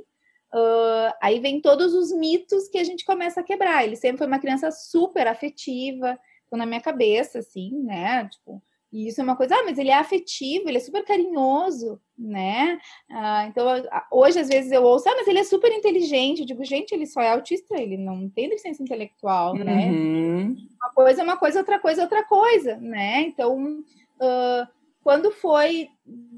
[0.55, 3.85] Uh, aí vem todos os mitos que a gente começa a quebrar.
[3.85, 6.19] Ele sempre foi uma criança super afetiva,
[6.57, 8.29] na minha cabeça, assim, né?
[8.29, 11.99] Tipo, e isso é uma coisa, ah, mas ele é afetivo, ele é super carinhoso,
[12.19, 12.79] né?
[13.11, 13.67] Ah, então,
[14.11, 16.41] hoje, às vezes, eu ouço, ah, mas ele é super inteligente.
[16.41, 19.87] Eu digo, gente, ele só é autista, ele não tem deficiência intelectual, né?
[19.87, 20.57] Uhum.
[20.77, 23.23] Uma coisa é uma coisa, outra coisa é outra coisa, né?
[23.23, 23.81] Então,
[24.21, 24.69] uh,
[25.03, 25.89] quando foi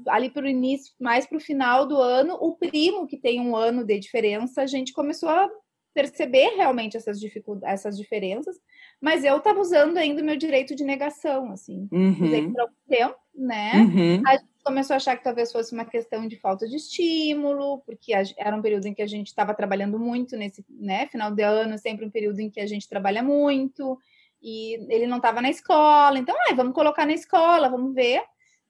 [0.07, 3.53] ali para o início, mais para o final do ano, o primo, que tem um
[3.55, 5.49] ano de diferença, a gente começou a
[5.93, 8.57] perceber realmente essas dificuldades, essas diferenças,
[9.01, 12.17] mas eu estava usando ainda o meu direito de negação, assim, uhum.
[12.21, 13.73] usei por algum tempo, né?
[13.75, 14.23] Uhum.
[14.25, 18.13] A gente começou a achar que talvez fosse uma questão de falta de estímulo, porque
[18.37, 21.77] era um período em que a gente estava trabalhando muito nesse, né, final de ano,
[21.77, 23.99] sempre um período em que a gente trabalha muito,
[24.41, 28.21] e ele não estava na escola, então, ah, vamos colocar na escola, vamos ver,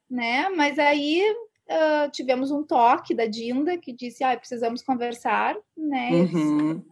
[0.08, 0.48] né?
[0.50, 1.22] Mas aí
[1.68, 6.10] uh, tivemos um toque da Dinda que disse, ah, precisamos conversar, né?
[6.12, 6.82] Uhum.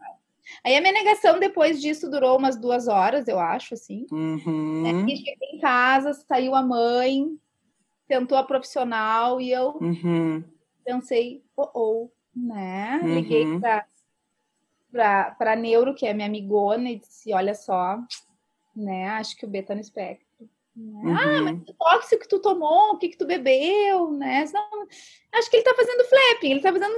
[0.65, 4.07] Aí a minha negação depois disso durou umas duas horas, eu acho, assim.
[4.11, 4.83] Uhum.
[4.83, 5.13] Né?
[5.13, 7.39] E cheguei em casa, saiu a mãe,
[8.07, 10.45] tentou a profissional e eu uhum.
[10.85, 13.01] pensei, oh, oh né?
[13.03, 13.15] Uhum.
[13.15, 13.87] Liguei para
[14.91, 17.99] para para neuro, que é minha amigona, e disse, olha só,
[18.75, 19.09] né?
[19.09, 20.25] Acho que o B tá no espectro.
[20.77, 21.17] Uhum.
[21.17, 24.45] Ah, mas que tóxico que tu tomou, o que que tu bebeu, né?
[24.47, 24.65] Senão,
[25.33, 26.95] acho que ele tá fazendo flapping, ele tá fazendo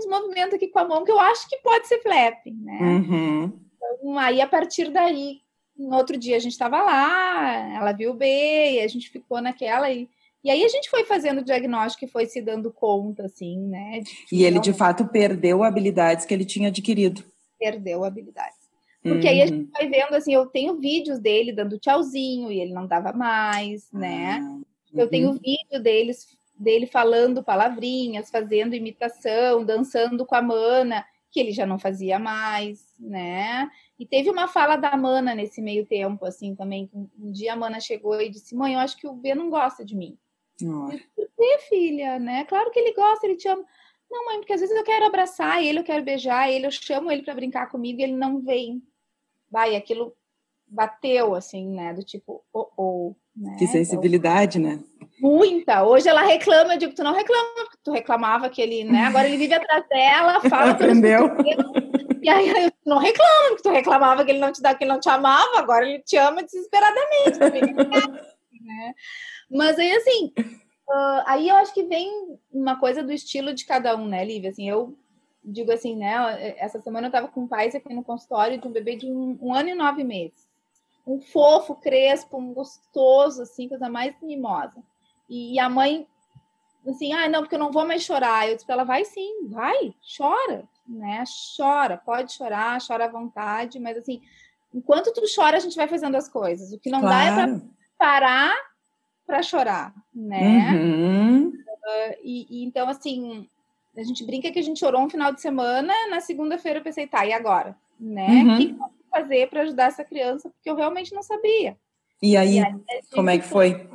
[0.00, 2.78] uns movimentos aqui com a mão que eu acho que pode ser flapping, né?
[2.80, 3.60] Uhum.
[3.76, 5.40] Então, aí a partir daí,
[5.76, 9.40] no outro dia a gente estava lá, ela viu o B, e a gente ficou
[9.40, 10.08] naquela e
[10.42, 14.02] e aí a gente foi fazendo o diagnóstico e foi se dando conta, assim, né?
[14.32, 17.22] E ele, de fato, perdeu habilidades que ele tinha adquirido.
[17.58, 18.58] Perdeu habilidades.
[19.02, 19.32] Porque uhum.
[19.32, 19.70] aí a gente uhum.
[19.72, 24.40] vai vendo, assim, eu tenho vídeos dele dando tchauzinho e ele não dava mais, né?
[24.40, 24.62] Uhum.
[24.94, 26.26] Eu tenho vídeo deles,
[26.60, 32.94] dele falando palavrinhas, fazendo imitação, dançando com a Mana, que ele já não fazia mais,
[32.98, 33.70] né?
[33.98, 36.90] E teve uma fala da Mana nesse meio tempo, assim, também.
[36.92, 39.84] Um dia a Mana chegou e disse, mãe, eu acho que o B não gosta
[39.84, 40.18] de mim.
[41.16, 42.44] Por que, filha, né?
[42.44, 43.64] Claro que ele gosta, ele te ama.
[44.10, 47.10] Não, mãe, porque às vezes eu quero abraçar ele, eu quero beijar ele, eu chamo
[47.10, 48.82] ele para brincar comigo e ele não vem
[49.50, 50.16] vai, aquilo
[50.66, 51.92] bateu, assim, né?
[51.92, 53.14] Do tipo, oh, oh.
[53.40, 53.56] Né?
[53.58, 54.84] Que sensibilidade, então, né?
[55.18, 55.82] Muita.
[55.82, 59.06] Hoje ela reclama, eu digo, tu não reclama, porque tu reclamava que ele, né?
[59.06, 60.72] Agora ele vive atrás dela, fala.
[60.72, 61.30] Aprendeu.
[62.22, 64.92] E aí eu não reclama, porque tu reclamava que ele não te dá, que ele
[64.92, 67.38] não te amava, agora ele te ama desesperadamente.
[68.60, 68.94] né?
[69.50, 73.96] Mas aí, assim, uh, aí eu acho que vem uma coisa do estilo de cada
[73.96, 74.50] um, né, Lívia?
[74.50, 74.96] Assim, eu
[75.42, 76.54] digo assim, né?
[76.58, 79.54] Essa semana eu estava com pais aqui no consultório de um bebê de um, um,
[79.54, 80.49] ano e nove meses.
[81.06, 84.82] Um fofo, crespo, um gostoso, assim, coisa mais mimosa.
[85.28, 86.06] E, a mãe,
[86.86, 88.48] assim, ah, não, porque eu não vou mais chorar.
[88.48, 91.24] Eu disse para ela, vai sim, vai, chora, né?
[91.56, 94.20] Chora, pode chorar, chora à vontade, mas assim,
[94.74, 96.72] enquanto tu chora, a gente vai fazendo as coisas.
[96.72, 97.36] O que não claro.
[97.36, 97.60] dá é para
[97.98, 98.70] parar
[99.26, 100.72] para chorar, né?
[100.72, 101.48] Uhum.
[101.48, 103.48] Uh, e, e, então, assim,
[103.96, 107.06] a gente brinca que a gente chorou um final de semana, na segunda-feira eu pensei,
[107.06, 107.76] tá, e agora?
[107.98, 108.26] Né?
[108.26, 108.56] Uhum.
[108.58, 108.76] Que
[109.10, 110.48] fazer para ajudar essa criança?
[110.50, 111.76] Porque eu realmente não sabia.
[112.22, 112.74] E aí, e aí
[113.12, 113.88] como é que foi?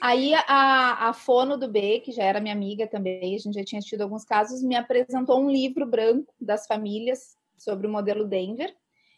[0.00, 3.64] Aí a, a fono do B, que já era minha amiga também, a gente já
[3.64, 8.74] tinha tido alguns casos, me apresentou um livro branco das famílias sobre o modelo Denver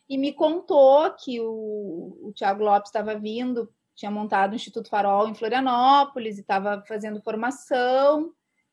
[0.09, 5.29] e me contou que o, o Tiago Lopes estava vindo, tinha montado o Instituto Farol
[5.29, 8.33] em Florianópolis e estava fazendo formação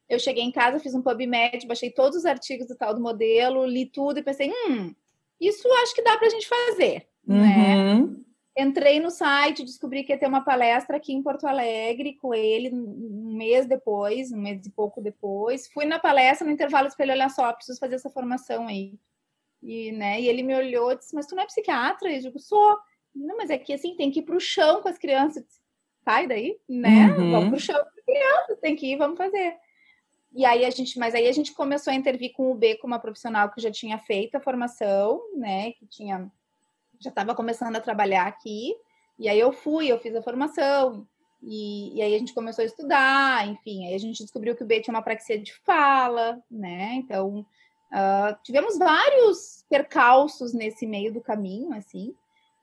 [0.09, 3.65] eu cheguei em casa, fiz um PubMed, baixei todos os artigos do tal do modelo,
[3.65, 4.93] li tudo e pensei, hum,
[5.47, 7.75] isso acho que dá para a gente fazer, né?
[7.75, 8.07] uhum.
[8.07, 8.23] né?
[8.55, 12.69] Entrei no site, descobri que ia ter uma palestra aqui em Porto Alegre com ele
[12.71, 15.67] um mês depois, um mês e pouco depois.
[15.67, 18.93] Fui na palestra, no intervalo, para ele, olha só, preciso fazer essa formação aí.
[19.61, 22.11] E, né, e ele me olhou e disse, mas tu não é psiquiatra?
[22.11, 22.77] Eu digo, sou.
[23.15, 25.45] Não, mas é que assim, tem que ir para o chão com as crianças.
[26.03, 27.07] Sai daí, né?
[27.07, 27.31] Uhum.
[27.31, 29.55] Vamos para o chão com as crianças, tem que ir, vamos fazer.
[30.35, 32.93] E aí a gente, mas aí a gente começou a intervir com o B como
[32.93, 35.71] uma profissional que já tinha feito a formação, né?
[35.73, 36.31] Que tinha
[36.99, 38.75] já estava começando a trabalhar aqui.
[39.19, 41.05] E aí eu fui, eu fiz a formação.
[41.41, 44.65] E, e, aí a gente começou a estudar, enfim, aí a gente descobriu que o
[44.65, 46.93] B tinha uma praxia de fala, né?
[46.95, 47.39] Então,
[47.91, 52.15] uh, tivemos vários percalços nesse meio do caminho, assim.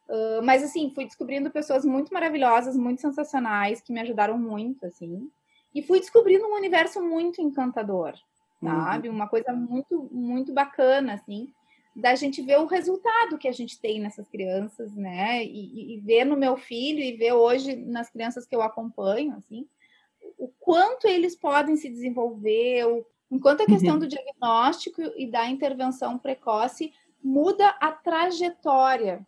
[0.09, 5.31] Uh, mas, assim, fui descobrindo pessoas muito maravilhosas, muito sensacionais, que me ajudaram muito, assim.
[5.75, 8.15] E fui descobrindo um universo muito encantador,
[8.63, 9.09] sabe?
[9.09, 9.15] Uhum.
[9.15, 11.53] Uma coisa muito, muito bacana, assim
[11.95, 15.45] da gente ver o resultado que a gente tem nessas crianças, né?
[15.45, 19.67] E, e, ver no meu filho e ver hoje nas crianças que eu acompanho, assim,
[20.39, 23.99] o quanto eles podem se desenvolver, o, enquanto a questão uhum.
[23.99, 29.27] do diagnóstico e da intervenção precoce muda a trajetória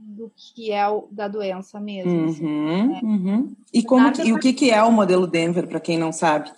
[0.00, 2.10] do que é o, da doença mesmo.
[2.10, 3.00] Uhum, assim, né?
[3.02, 3.56] uhum.
[3.72, 6.50] E, como que, e o que, que é o modelo Denver, para quem não sabe?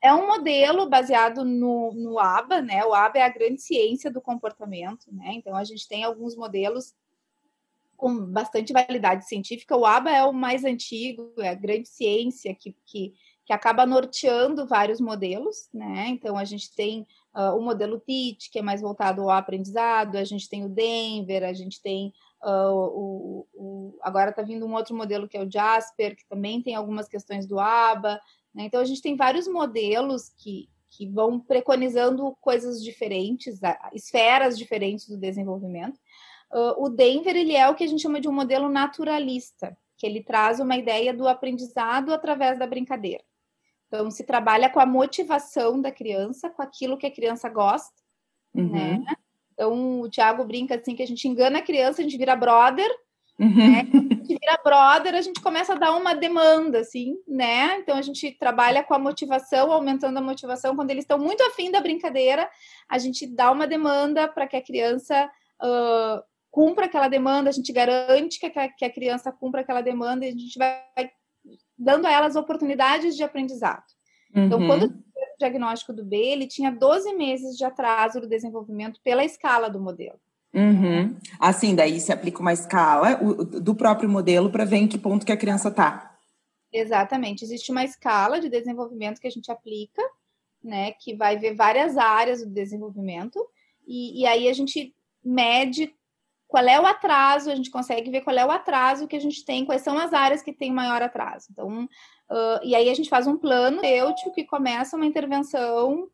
[0.00, 2.84] É um modelo baseado no, no ABA, né?
[2.84, 5.32] O ABA é a grande ciência do comportamento, né?
[5.34, 6.94] Então a gente tem alguns modelos
[7.96, 9.76] com bastante validade científica.
[9.76, 14.66] O ABA é o mais antigo, é a grande ciência que, que, que acaba norteando
[14.66, 16.08] vários modelos, né?
[16.08, 20.24] Então a gente tem uh, o modelo TIT, que é mais voltado ao aprendizado, a
[20.24, 24.94] gente tem o Denver, a gente tem uh, o, o, agora está vindo um outro
[24.94, 28.20] modelo que é o Jasper, que também tem algumas questões do ABA.
[28.54, 28.64] Né?
[28.64, 33.60] Então, a gente tem vários modelos que, que vão preconizando coisas diferentes,
[33.92, 35.98] esferas diferentes do desenvolvimento.
[36.52, 40.06] Uh, o Denver ele é o que a gente chama de um modelo naturalista, que
[40.06, 43.24] ele traz uma ideia do aprendizado através da brincadeira.
[43.86, 47.94] Então, se trabalha com a motivação da criança, com aquilo que a criança gosta,
[48.54, 48.70] uhum.
[48.70, 49.04] né?
[49.52, 52.90] Então, o Tiago brinca assim que a gente engana a criança, a gente vira brother,
[53.38, 53.72] Uhum.
[53.72, 53.88] Né?
[53.92, 57.78] A gente vira brother, a gente começa a dar uma demanda, assim, né?
[57.78, 60.76] Então a gente trabalha com a motivação, aumentando a motivação.
[60.76, 62.48] Quando eles estão muito afim da brincadeira,
[62.88, 65.28] a gente dá uma demanda para que a criança
[65.60, 70.24] uh, cumpra aquela demanda, a gente garante que a, que a criança cumpra aquela demanda
[70.24, 71.10] e a gente vai
[71.76, 73.84] dando a elas oportunidades de aprendizado.
[74.34, 74.66] Então, uhum.
[74.66, 75.04] Quando
[75.42, 80.18] diagnóstico do B, ele tinha 12 meses de atraso do desenvolvimento pela escala do modelo.
[80.54, 81.16] Uhum.
[81.40, 85.32] Assim, daí se aplica uma escala do próprio modelo para ver em que ponto que
[85.32, 86.14] a criança está.
[86.72, 87.44] Exatamente.
[87.44, 90.02] Existe uma escala de desenvolvimento que a gente aplica,
[90.62, 90.92] né?
[90.92, 93.38] Que vai ver várias áreas do desenvolvimento,
[93.86, 95.94] e, e aí a gente mede
[96.52, 99.42] qual é o atraso, a gente consegue ver qual é o atraso que a gente
[99.42, 101.48] tem, quais são as áreas que tem maior atraso.
[101.50, 106.08] Então, uh, e aí a gente faz um plano terapêutico que começa uma intervenção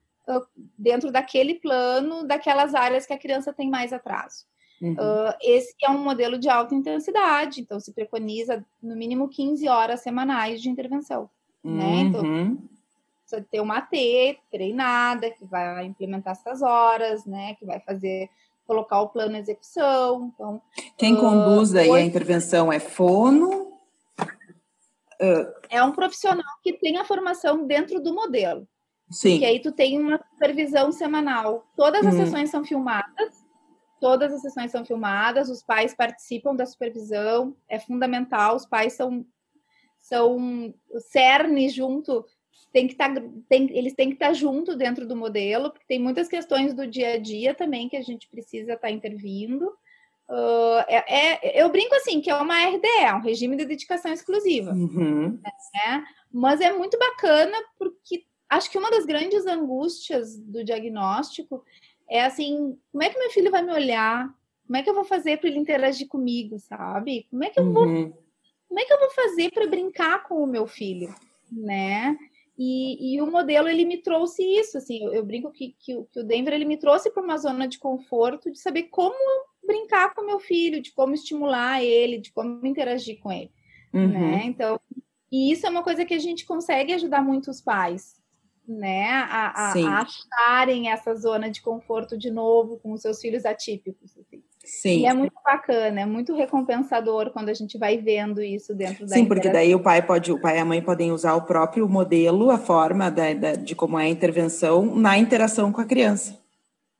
[0.76, 4.44] dentro daquele plano, daquelas áreas que a criança tem mais atraso.
[4.80, 4.92] Uhum.
[4.92, 10.02] Uh, esse é um modelo de alta intensidade, então se preconiza no mínimo 15 horas
[10.02, 11.28] semanais de intervenção.
[11.64, 11.76] Uhum.
[11.76, 12.00] Né?
[12.02, 12.68] Então,
[13.28, 13.90] precisa ter uma AT
[14.50, 17.54] treinada, que vai implementar essas horas, né?
[17.56, 18.30] Que vai fazer,
[18.68, 20.30] colocar o plano de execução.
[20.34, 20.62] Então,
[20.98, 22.02] Quem uh, conduz aí hoje...
[22.02, 23.72] a intervenção é fono?
[25.20, 25.58] Uh...
[25.70, 28.68] É um profissional que tem a formação dentro do modelo.
[29.10, 29.38] Sim.
[29.38, 31.66] Que aí tu tem uma supervisão semanal.
[31.74, 32.18] Todas as hum.
[32.18, 33.48] sessões são filmadas.
[33.98, 39.26] Todas as sessões são filmadas, os pais participam da supervisão, é fundamental, os pais são
[39.98, 42.24] são o cerne junto,
[42.72, 45.86] tem que estar, tá, tem, eles têm que estar tá junto dentro do modelo, porque
[45.86, 49.66] tem muitas questões do dia a dia também que a gente precisa estar tá intervindo.
[50.28, 54.72] Uh, é, é, eu brinco assim, que é uma RDE, um regime de dedicação exclusiva.
[54.72, 55.40] Uhum.
[55.42, 56.04] Né?
[56.30, 61.64] Mas é muito bacana porque acho que uma das grandes angústias do diagnóstico
[62.08, 64.28] é assim, como é que meu filho vai me olhar?
[64.66, 67.26] Como é que eu vou fazer para ele interagir comigo, sabe?
[67.30, 67.72] Como é que eu uhum.
[67.72, 68.28] vou
[68.68, 71.14] como é que eu vou fazer para brincar com o meu filho,
[71.50, 72.18] né?
[72.58, 76.20] E, e, o modelo ele me trouxe isso, assim, eu, eu brinco que, que, que,
[76.20, 79.14] o Denver ele me trouxe para uma zona de conforto de saber como
[79.64, 83.52] brincar com meu filho, de como estimular ele, de como interagir com ele,
[83.94, 84.08] uhum.
[84.08, 84.42] né?
[84.46, 84.80] Então,
[85.30, 88.16] e isso é uma coisa que a gente consegue ajudar muito os pais,
[88.66, 93.46] né, a, a, a, acharem essa zona de conforto de novo com os seus filhos
[93.46, 94.18] atípicos.
[94.18, 94.37] Assim.
[94.68, 95.00] Sim.
[95.00, 99.14] E é muito bacana, é muito recompensador quando a gente vai vendo isso dentro da
[99.14, 101.88] Sim, porque daí o pai pode, o pai e a mãe podem usar o próprio
[101.88, 106.38] modelo, a forma da, da, de como é a intervenção na interação com a criança.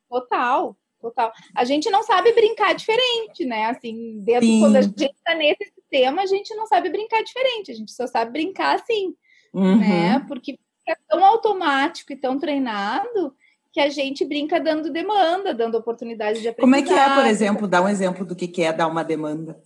[0.09, 1.30] Total, total.
[1.55, 3.66] A gente não sabe brincar diferente, né?
[3.66, 4.61] Assim, dentro, Sim.
[4.61, 8.07] quando a gente está nesse sistema, a gente não sabe brincar diferente, a gente só
[8.07, 9.14] sabe brincar assim,
[9.53, 9.78] uhum.
[9.78, 10.24] né?
[10.26, 13.34] Porque é tão automático e tão treinado
[13.79, 16.85] que a gente brinca dando demanda, dando oportunidade de aprendizagem.
[16.85, 19.62] Como é que é, por exemplo, dar um exemplo do que é dar uma demanda?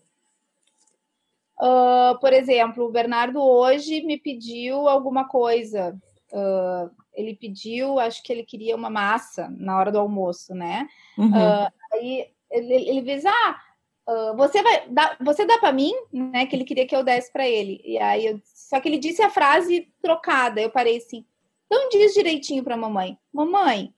[1.59, 5.97] Uh, por exemplo, o Bernardo hoje me pediu alguma coisa.
[6.31, 10.87] Uh, ele pediu, acho que ele queria uma massa na hora do almoço, né?
[11.17, 11.31] Uhum.
[11.31, 13.61] Uh, aí ele, ele diz: Ah,
[14.11, 16.45] uh, você vai dar, você dá para mim, né?
[16.45, 17.81] Que ele queria que eu desse para ele.
[17.83, 20.61] E aí eu, só que ele disse a frase trocada.
[20.61, 21.25] Eu parei assim.
[21.65, 23.17] Então diz direitinho para mamãe.
[23.33, 23.95] Mamãe,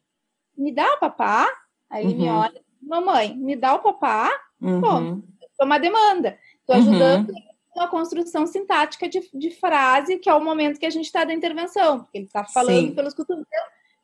[0.57, 1.49] me dá o papá?
[1.91, 2.21] Aí ele uhum.
[2.21, 2.61] me olha.
[2.83, 4.31] Mamãe, me dá o papá?
[4.61, 4.81] Uhum.
[4.81, 5.23] Bom,
[5.61, 6.39] é uma demanda.
[6.61, 7.43] Estou ajudando uhum.
[7.77, 11.33] uma construção sintática de, de, frase, que é o momento que a gente está da
[11.33, 12.95] intervenção, porque ele está falando Sim.
[12.95, 13.47] pelos cotovelos.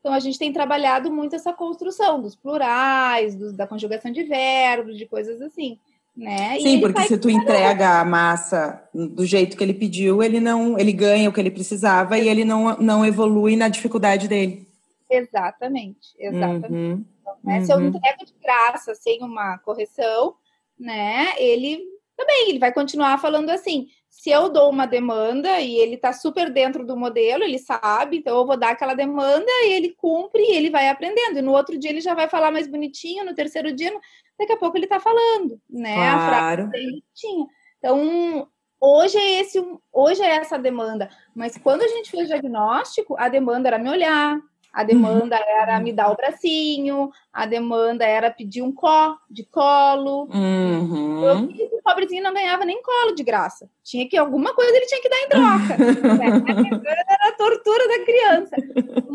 [0.00, 4.96] Então, a gente tem trabalhado muito essa construção dos plurais, dos, da conjugação de verbos,
[4.96, 5.78] de coisas assim.
[6.16, 6.58] Né?
[6.58, 10.92] Sim, porque se tu entrega a massa do jeito que ele pediu, ele não, ele
[10.92, 14.69] ganha o que ele precisava e ele não, não evolui na dificuldade dele.
[15.10, 16.72] Exatamente, exatamente.
[16.72, 17.58] Uhum, então, né?
[17.58, 17.64] uhum.
[17.64, 17.86] Se eu uhum.
[17.86, 20.36] entrego de graça sem uma correção,
[20.78, 21.34] né?
[21.38, 21.80] Ele
[22.16, 23.88] também ele vai continuar falando assim.
[24.08, 28.36] Se eu dou uma demanda e ele está super dentro do modelo, ele sabe, então
[28.36, 31.38] eu vou dar aquela demanda e ele cumpre e ele vai aprendendo.
[31.38, 33.90] E no outro dia ele já vai falar mais bonitinho, no terceiro dia,
[34.38, 35.94] daqui a pouco ele está falando, né?
[35.94, 36.12] Claro.
[36.12, 37.46] A frase bonitinha.
[37.78, 38.48] Então,
[38.80, 41.08] hoje é esse, hoje é essa demanda.
[41.34, 44.38] Mas quando a gente fez o diagnóstico, a demanda era me olhar,
[44.72, 45.60] a demanda uhum.
[45.60, 50.28] era me dar o bracinho, a demanda era pedir um có de colo.
[50.32, 51.24] Uhum.
[51.24, 53.68] Eu, o pobrezinho não ganhava nem colo de graça.
[53.82, 56.16] Tinha que alguma coisa ele tinha que dar em troca.
[56.16, 56.82] né?
[57.08, 58.56] Era a tortura da criança.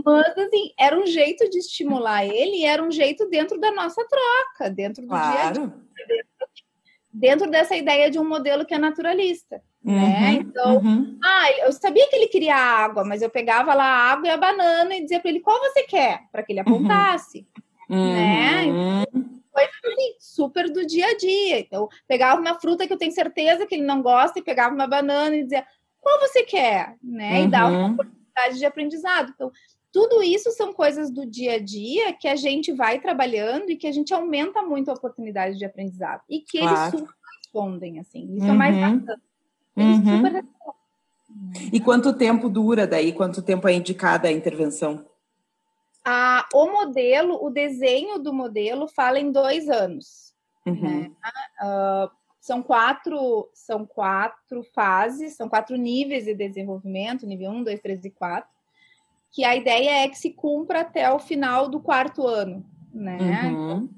[0.03, 4.70] Mas assim, era um jeito de estimular ele, era um jeito dentro da nossa troca,
[4.70, 5.32] dentro do claro.
[5.32, 6.26] dia a dia,
[7.12, 9.62] dentro dessa ideia de um modelo que é naturalista.
[9.86, 9.93] Né?
[9.93, 10.33] Uhum, né?
[10.33, 11.19] Então, uhum.
[11.23, 14.38] ah, eu sabia que ele queria água, mas eu pegava lá a água e a
[14.38, 16.75] banana e dizia para ele qual você quer, para que ele uhum.
[16.75, 17.45] apontasse,
[17.88, 18.13] uhum.
[18.13, 18.63] né?
[18.65, 19.05] Então,
[19.51, 21.59] coisa assim, super do dia a dia.
[21.59, 24.88] Então, pegava uma fruta que eu tenho certeza que ele não gosta e pegava uma
[24.88, 25.63] banana e dizia
[26.01, 27.43] qual você quer, né?
[27.43, 27.93] E dava uma uhum.
[27.93, 29.31] oportunidade de aprendizado.
[29.36, 29.51] Então,
[29.91, 33.88] tudo isso são coisas do dia a dia que a gente vai trabalhando e que
[33.88, 36.97] a gente aumenta muito a oportunidade de aprendizado e que claro.
[36.97, 38.36] eles respondem assim.
[38.36, 39.05] Isso é mais uhum.
[39.76, 39.95] Bacana.
[39.95, 40.17] Uhum.
[40.17, 40.45] Super...
[41.71, 43.11] E quanto tempo dura daí?
[43.11, 45.05] Quanto tempo é indicada a intervenção?
[46.03, 50.34] Ah, o modelo, o desenho do modelo fala em dois anos.
[50.65, 50.82] Uhum.
[50.82, 51.11] Né?
[51.61, 52.09] Uh,
[52.39, 58.11] são quatro, são quatro fases, são quatro níveis de desenvolvimento, nível 1, 2, 3 e
[58.11, 58.47] 4,
[59.32, 62.63] que a ideia é que se cumpra até o final do quarto ano,
[62.93, 63.51] né?
[63.51, 63.89] Uhum.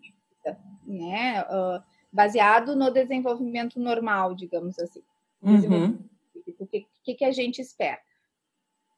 [0.86, 1.44] né?
[1.44, 5.04] Uh, baseado no desenvolvimento normal, digamos assim.
[5.42, 6.00] Uhum.
[6.60, 8.00] O que, que, que a gente espera?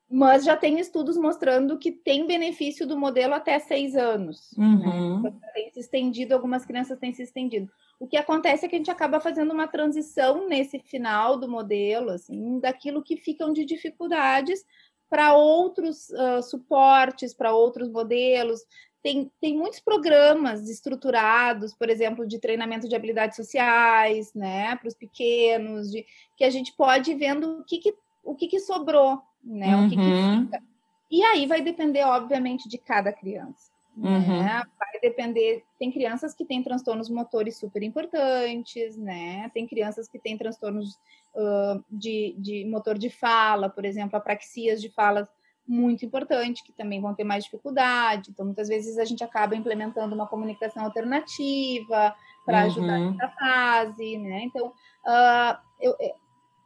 [0.09, 4.49] Mas já tem estudos mostrando que tem benefício do modelo até seis anos.
[4.57, 4.65] Né?
[4.65, 5.21] Uhum.
[5.21, 5.33] Né?
[5.53, 7.71] Tem se estendido, algumas crianças têm se estendido.
[7.99, 12.09] O que acontece é que a gente acaba fazendo uma transição nesse final do modelo,
[12.09, 14.65] assim, daquilo que ficam de dificuldades
[15.09, 18.61] para outros uh, suportes, para outros modelos,
[19.01, 24.93] tem, tem muitos programas estruturados, por exemplo, de treinamento de habilidades sociais, né, para os
[24.93, 29.21] pequenos, de, que a gente pode ir vendo o que, que o que, que sobrou,
[29.43, 29.85] né, uhum.
[29.85, 30.45] o que, que uhum.
[30.45, 30.63] fica.
[31.09, 33.71] E aí vai depender, obviamente, de cada criança.
[33.97, 34.09] Né?
[34.09, 34.43] Uhum.
[34.43, 34.63] Né?
[34.77, 35.63] Vai depender.
[35.77, 39.49] Tem crianças que têm transtornos motores super importantes, né?
[39.53, 40.99] Tem crianças que têm transtornos
[41.33, 45.27] uh, de, de motor de fala, por exemplo, apraxias de fala
[45.69, 48.31] muito importante, que também vão ter mais dificuldade.
[48.31, 52.15] Então, muitas vezes a gente acaba implementando uma comunicação alternativa
[52.45, 53.11] para ajudar uhum.
[53.11, 54.43] nessa fase, né?
[54.45, 56.15] Então, uh, eu, eu,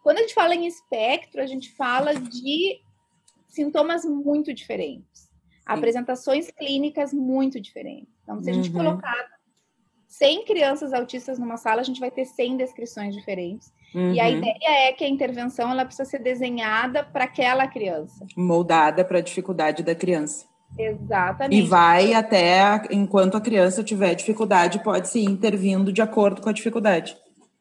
[0.01, 2.82] quando a gente fala em espectro, a gente fala de
[3.49, 5.30] sintomas muito diferentes,
[5.66, 8.14] apresentações clínicas muito diferentes.
[8.24, 8.78] Então, se a gente uhum.
[8.78, 9.28] colocar
[10.14, 13.74] 100 crianças autistas numa sala, a gente vai ter 100 descrições diferentes.
[13.95, 14.14] Uhum.
[14.14, 14.38] E a uhum.
[14.38, 18.24] ideia é que a intervenção ela precisa ser desenhada para aquela criança.
[18.38, 20.45] Moldada para a dificuldade da criança.
[20.78, 21.64] Exatamente.
[21.64, 26.49] E vai até enquanto a criança tiver dificuldade, pode se ir intervindo de acordo com
[26.49, 27.18] a dificuldade.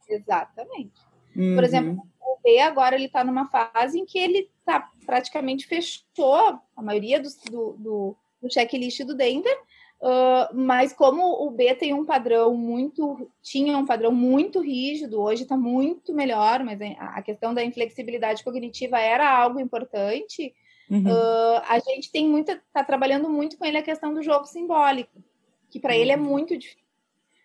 [0.07, 1.01] Exatamente.
[1.35, 1.55] Uhum.
[1.55, 6.59] Por exemplo, o B agora ele está numa fase em que ele tá, praticamente fechou
[6.77, 9.57] a maioria do, do, do, do checklist do Denver
[10.03, 15.45] Uh, mas como o B tem um padrão muito, tinha um padrão muito rígido, hoje
[15.45, 20.53] está muito melhor, mas a questão da inflexibilidade cognitiva era algo importante.
[20.91, 21.05] Uhum.
[21.05, 25.23] Uh, a gente tem muita, está trabalhando muito com ele a questão do jogo simbólico,
[25.71, 26.01] que para uhum.
[26.01, 26.25] ele é uhum.
[26.25, 26.83] muito difícil.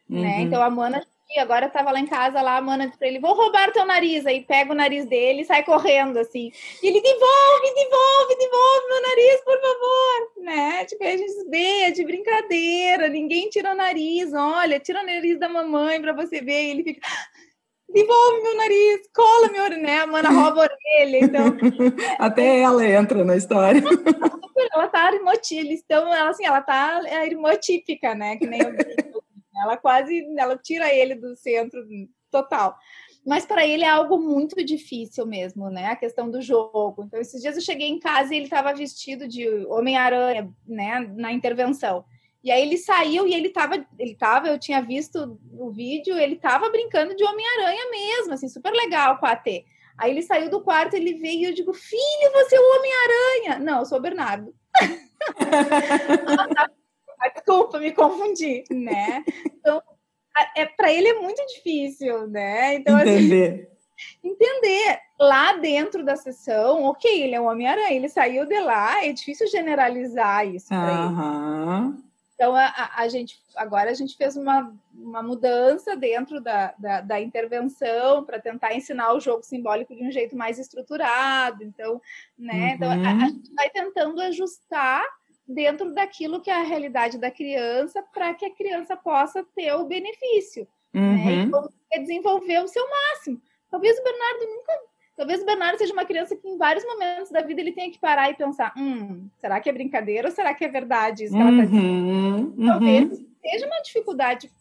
[0.10, 0.18] Né?
[0.18, 0.24] Uhum.
[0.26, 0.41] Né?
[0.41, 3.08] Então a Mana e agora eu tava lá em casa, lá a mana disse pra
[3.08, 4.26] ele, vou roubar teu nariz.
[4.26, 6.52] Aí pega o nariz dele e sai correndo, assim.
[6.82, 10.44] E ele, devolve, devolve, devolve meu nariz, por favor.
[10.44, 10.86] Né?
[10.86, 14.34] Tipo, a gente vê, é de brincadeira, ninguém tira o nariz.
[14.34, 16.64] Olha, tira o nariz da mamãe pra você ver.
[16.64, 17.02] E ele fica,
[17.90, 20.00] devolve meu nariz, cola meu né?
[20.00, 21.58] A mana rouba a orelha, então...
[22.18, 23.84] Até ela entra na história.
[24.74, 28.38] ela tá irmotípica, então, ela, assim, ela tá é irmotípica, né?
[28.38, 29.16] Que nem eu
[29.62, 31.86] Ela quase, ela tira ele do centro
[32.32, 32.78] total.
[33.26, 35.88] Mas para ele é algo muito difícil mesmo, né?
[35.88, 37.03] A questão do jogo.
[37.03, 40.99] Então, esses dias eu cheguei em casa e ele estava vestido de Homem-Aranha, né?
[41.16, 42.05] Na intervenção.
[42.43, 46.36] E aí ele saiu e ele estava, ele tava, eu tinha visto o vídeo, ele
[46.36, 49.66] estava brincando de Homem-Aranha mesmo, assim, super legal com a AT.
[49.97, 53.60] Aí ele saiu do quarto, ele veio e eu digo, filho, você é o Homem-Aranha.
[53.60, 54.53] Não, eu sou o Bernardo.
[57.34, 59.24] Desculpa, me confundi, né?
[59.45, 59.82] Então,
[60.55, 62.76] é, para ele é muito difícil, né?
[62.76, 63.53] Então, assim, entender.
[63.53, 63.78] Assim,
[64.24, 69.11] entender lá dentro da sessão, ok, ele é um Homem-Aranha, ele saiu de lá, é
[69.11, 71.88] difícil generalizar isso para uhum.
[71.88, 72.07] ele.
[72.36, 77.20] Então, a, a, gente agora a gente fez uma, uma mudança dentro da, da, da
[77.20, 81.63] intervenção para tentar ensinar o jogo simbólico de um jeito mais estruturado.
[81.63, 81.99] Então,
[82.38, 82.53] né?
[82.53, 82.70] Uhum.
[82.76, 83.20] Então, a, a, uhum.
[83.22, 85.03] gente vai tentando ajustar
[85.48, 89.86] dentro daquilo que é a realidade da criança para que a criança possa ter o
[89.86, 90.68] benefício.
[90.93, 91.50] Uhum.
[91.50, 91.50] Né?
[91.93, 93.41] E desenvolver o seu máximo.
[93.70, 94.74] Talvez o Bernardo nunca
[95.18, 98.00] Talvez o Bernardo seja uma criança que em vários momentos da vida ele tenha que
[98.00, 101.41] parar e pensar: hum, será que é brincadeira ou será que é verdade isso que
[101.41, 101.88] ela está dizendo?
[101.88, 102.68] Uhum, uhum.
[102.68, 104.52] Talvez seja uma dificuldade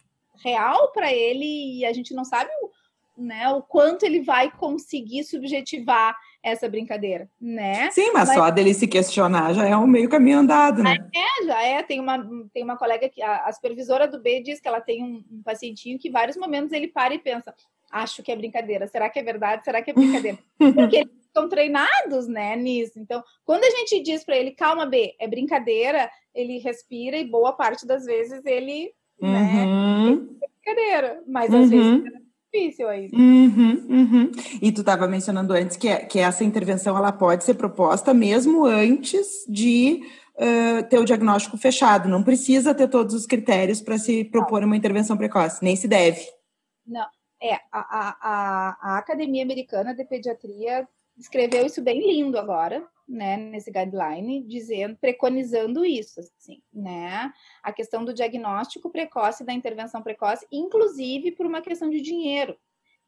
[0.43, 2.71] real para ele e a gente não sabe o,
[3.17, 7.91] né, o quanto ele vai conseguir subjetivar essa brincadeira, né?
[7.91, 10.97] Sim, mas, mas, só dele se questionar já é um meio caminho andado, né?
[11.13, 11.83] É, já é.
[11.83, 15.03] Tem uma, tem uma colega que a, a supervisora do B diz que ela tem
[15.03, 17.53] um, um pacientinho que vários momentos ele para e pensa:
[17.91, 18.87] acho que é brincadeira.
[18.87, 19.65] Será que é verdade?
[19.65, 20.39] Será que é brincadeira?
[20.59, 22.99] Porque eles estão treinados, né, nisso.
[22.99, 27.53] Então, quando a gente diz para ele, calma, B, é brincadeira, ele respira e boa
[27.53, 30.37] parte das vezes ele, né, uhum.
[30.43, 31.23] é brincadeira.
[31.27, 32.03] Mas às uhum.
[32.03, 32.26] vezes
[32.57, 33.09] difícil aí.
[33.13, 34.33] Uhum, uhum.
[34.61, 39.45] E tu estava mencionando antes que, que essa intervenção ela pode ser proposta mesmo antes
[39.49, 40.03] de
[40.35, 42.09] uh, ter o diagnóstico fechado.
[42.09, 46.21] Não precisa ter todos os critérios para se propor uma intervenção precoce, nem se deve.
[46.87, 47.07] Não,
[47.43, 50.89] é, a, a, a Academia Americana de Pediatria
[51.19, 57.33] escreveu isso bem lindo agora, né, nesse guideline, dizendo, preconizando isso, assim, né,
[57.63, 62.57] a questão do diagnóstico precoce da intervenção precoce, inclusive por uma questão de dinheiro.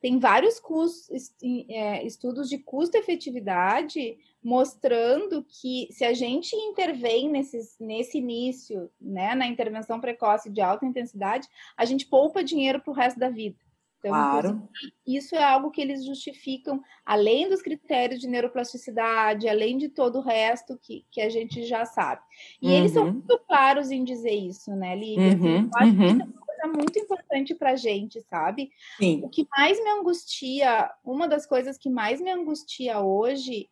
[0.00, 1.34] Tem vários custos,
[1.68, 9.46] é, estudos de custo-efetividade mostrando que se a gente intervém nesses, nesse início, né, na
[9.46, 13.58] intervenção precoce de alta intensidade, a gente poupa dinheiro para o resto da vida.
[13.98, 14.68] Então, claro.
[15.04, 20.22] isso é algo que eles justificam, além dos critérios de neuroplasticidade, além de todo o
[20.22, 22.22] resto que, que a gente já sabe.
[22.62, 22.74] E uhum.
[22.74, 23.12] eles são uhum.
[23.14, 25.34] muito claros em dizer isso, né, Lívia?
[25.34, 25.62] Assim, uhum.
[25.62, 28.70] Eu acho que isso é uma coisa muito importante para gente, sabe?
[28.98, 29.20] Sim.
[29.24, 33.68] O que mais me angustia, uma das coisas que mais me angustia hoje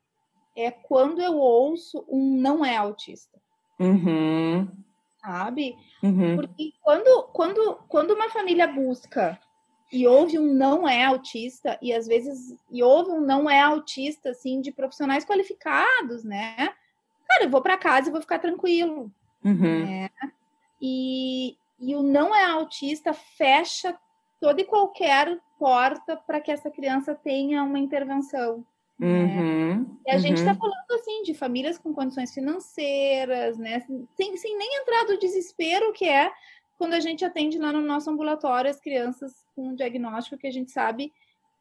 [0.56, 3.38] é quando eu ouço um não é autista.
[3.78, 4.66] Uhum.
[5.20, 5.76] Sabe?
[6.02, 6.36] Uhum.
[6.36, 9.38] Porque quando, quando, quando uma família busca
[9.93, 14.30] e houve um não é autista e às vezes e houve um não é autista
[14.30, 16.57] assim de profissionais qualificados, né?
[17.28, 19.11] Cara, eu vou para casa e vou ficar tranquilo,
[19.45, 19.84] uhum.
[19.87, 20.11] né?
[20.80, 23.97] E, e o não é autista fecha
[24.41, 28.64] toda e qualquer porta para que essa criança tenha uma intervenção.
[28.99, 29.09] Né?
[29.09, 29.87] Uhum, né?
[30.07, 30.20] E a uhum.
[30.20, 33.84] gente está falando assim de famílias com condições financeiras, né?
[34.14, 36.30] Sem, sem nem entrar do desespero que é
[36.78, 40.52] quando a gente atende lá no nosso ambulatório as crianças com um diagnóstico que a
[40.52, 41.12] gente sabe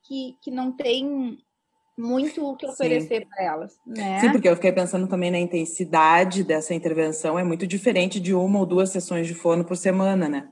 [0.03, 1.37] que, que não tem
[1.97, 4.19] muito o que oferecer para elas, né?
[4.19, 8.59] Sim, porque eu fiquei pensando também na intensidade dessa intervenção, é muito diferente de uma
[8.59, 10.49] ou duas sessões de fono por semana, né?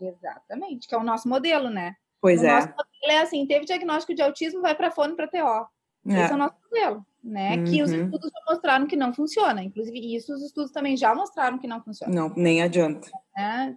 [0.00, 1.94] Exatamente, que é o nosso modelo, né?
[2.20, 2.52] Pois o é.
[2.52, 5.68] Nosso modelo é assim, teve diagnóstico de autismo, vai para fono para TO.
[6.08, 6.24] É.
[6.24, 7.56] Esse é o nosso modelo, né?
[7.56, 7.64] Uhum.
[7.64, 8.04] Que os uhum.
[8.04, 9.62] estudos já mostraram que não funciona.
[9.62, 12.12] Inclusive, isso os estudos também já mostraram que não funciona.
[12.12, 13.08] Não, nem adianta.
[13.36, 13.74] É,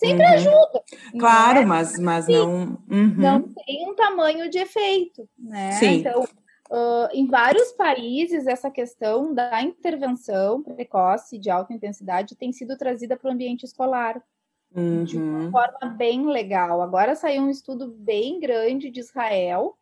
[0.00, 0.32] sempre uhum.
[0.32, 0.82] ajuda.
[1.18, 1.66] Claro, né?
[1.66, 2.78] mas, mas Sim, não.
[2.90, 3.14] Uhum.
[3.16, 5.72] Não tem um tamanho de efeito, né?
[5.72, 5.98] Sim.
[5.98, 12.76] Então, uh, em vários países, essa questão da intervenção precoce de alta intensidade tem sido
[12.76, 14.20] trazida para o ambiente escolar.
[14.74, 15.04] Uhum.
[15.04, 15.50] De uma uhum.
[15.50, 16.80] forma bem legal.
[16.80, 19.76] Agora saiu um estudo bem grande de Israel,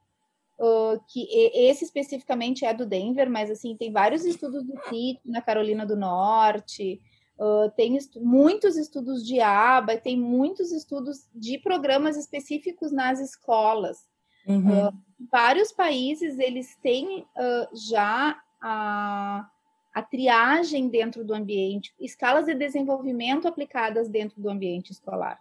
[0.60, 5.40] Uh, que esse especificamente é do Denver, mas assim tem vários estudos do CIT na
[5.40, 7.00] Carolina do Norte,
[7.38, 14.08] Uh, tem estu muitos estudos de aba, tem muitos estudos de programas específicos nas escolas.
[14.46, 14.88] Uhum.
[14.88, 14.92] Uh,
[15.30, 19.48] vários países eles têm uh, já a,
[19.94, 25.40] a triagem dentro do ambiente, escalas de desenvolvimento aplicadas dentro do ambiente escolar.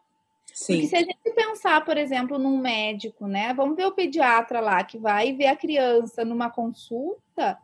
[0.54, 0.74] Sim.
[0.74, 3.54] Porque se a gente pensar, por exemplo, num médico, né?
[3.54, 7.60] Vamos ver o pediatra lá que vai ver a criança numa consulta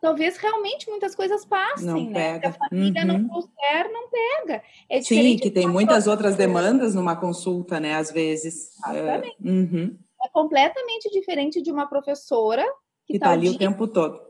[0.00, 2.38] talvez realmente muitas coisas passem, não né?
[2.38, 2.52] Pega.
[2.52, 3.06] Se a família uhum.
[3.08, 4.62] não trouxer, não pega.
[4.88, 7.94] É Sim, que tem muitas outras demandas numa consulta, né?
[7.94, 8.70] Às vezes.
[8.78, 9.36] Exatamente.
[9.44, 9.98] É, uhum.
[10.24, 12.64] é completamente diferente de uma professora
[13.06, 14.20] que está tá ali o tempo todo.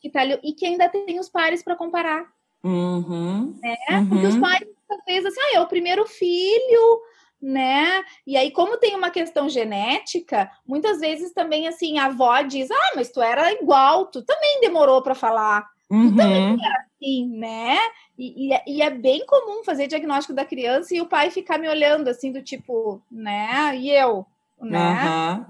[0.00, 2.26] Que tá ali, e que ainda tem os pares para comparar.
[2.64, 3.54] Uhum.
[3.60, 3.76] Né?
[4.08, 4.40] Porque os uhum.
[4.40, 7.02] pais, às vezes, assim, ah, é o primeiro filho,
[7.42, 8.04] né?
[8.24, 12.92] E aí, como tem uma questão genética, muitas vezes também assim a avó diz: Ah,
[12.94, 15.68] mas tu era igual, tu também demorou para falar.
[15.90, 16.10] Uhum.
[16.10, 17.76] Tu também era assim, né?
[18.16, 21.68] E, e, e, é bem comum fazer diagnóstico da criança e o pai ficar me
[21.68, 23.76] olhando assim, do tipo, né?
[23.76, 24.24] E eu,
[24.60, 24.78] né?
[24.78, 25.46] Uhum.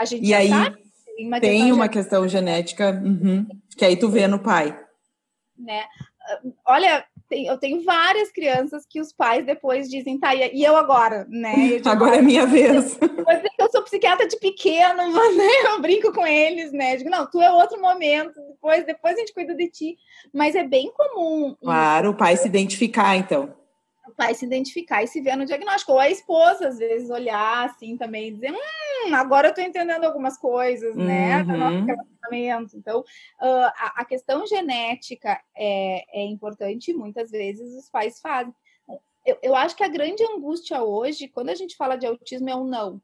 [0.00, 0.82] A gente e aí sabe,
[1.20, 4.76] uma tem questão uma questão genética uhum, que aí tu vê no pai.
[5.56, 5.84] Né?
[6.66, 11.26] Olha, tem, eu tenho várias crianças que os pais depois dizem, tá, e eu agora,
[11.28, 11.54] né?
[11.56, 12.98] Eu digo, agora é minha vez.
[13.58, 16.92] Eu sou psiquiatra de pequeno, mas né, eu brinco com eles, né?
[16.92, 19.96] Eu digo, não, tu é outro momento, depois, depois a gente cuida de ti.
[20.32, 21.56] Mas é bem comum.
[21.62, 22.14] Claro, isso.
[22.14, 23.54] o pai se identificar, então
[24.06, 25.92] o pai se identificar e se ver no diagnóstico.
[25.92, 28.56] Ou a esposa, às vezes, olhar assim também e dizer: hum,
[29.12, 31.46] agora eu tô entendendo algumas coisas, né, uhum.
[31.46, 32.76] Do nosso relacionamento.
[32.76, 38.54] Então, uh, a, a, questão genética é, é importante e muitas vezes os pais fazem.
[39.26, 42.54] Eu, eu acho que a grande angústia hoje, quando a gente fala de autismo, é
[42.54, 43.00] o não.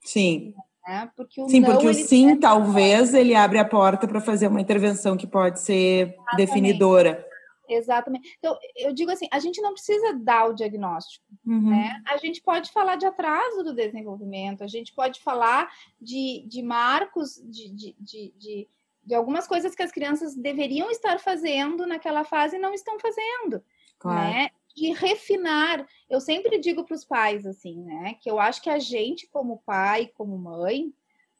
[0.00, 0.54] Sim.
[0.86, 1.10] Né?
[1.16, 4.60] Porque o sim, não, porque o sim, talvez, ele abre a porta para fazer uma
[4.60, 6.36] intervenção que pode ser Exatamente.
[6.36, 7.27] definidora.
[7.68, 8.34] Exatamente.
[8.38, 11.70] Então, eu digo assim, a gente não precisa dar o diagnóstico, uhum.
[11.70, 12.02] né?
[12.06, 17.34] A gente pode falar de atraso do desenvolvimento, a gente pode falar de, de marcos,
[17.44, 18.68] de, de, de, de,
[19.04, 23.62] de algumas coisas que as crianças deveriam estar fazendo naquela fase e não estão fazendo,
[23.98, 24.30] claro.
[24.30, 24.50] né?
[24.74, 25.86] De refinar.
[26.08, 28.14] Eu sempre digo para os pais, assim, né?
[28.20, 30.92] Que eu acho que a gente, como pai, como mãe,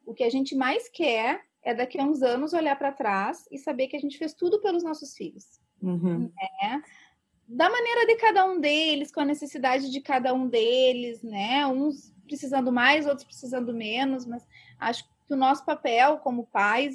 [0.05, 3.59] o que a gente mais quer é daqui a uns anos olhar para trás e
[3.59, 5.61] saber que a gente fez tudo pelos nossos filhos.
[5.83, 6.31] Uhum.
[6.63, 6.83] Né?
[7.47, 11.67] Da maneira de cada um deles, com a necessidade de cada um deles, né?
[11.67, 14.47] Uns precisando mais, outros precisando menos, mas
[14.79, 16.95] acho que o nosso papel como pais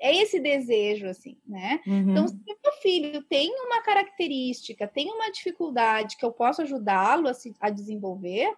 [0.00, 1.80] é esse desejo, assim, né?
[1.86, 2.10] Uhum.
[2.10, 7.26] Então, se o meu filho tem uma característica, tem uma dificuldade que eu posso ajudá-lo
[7.26, 8.52] a, se, a desenvolver,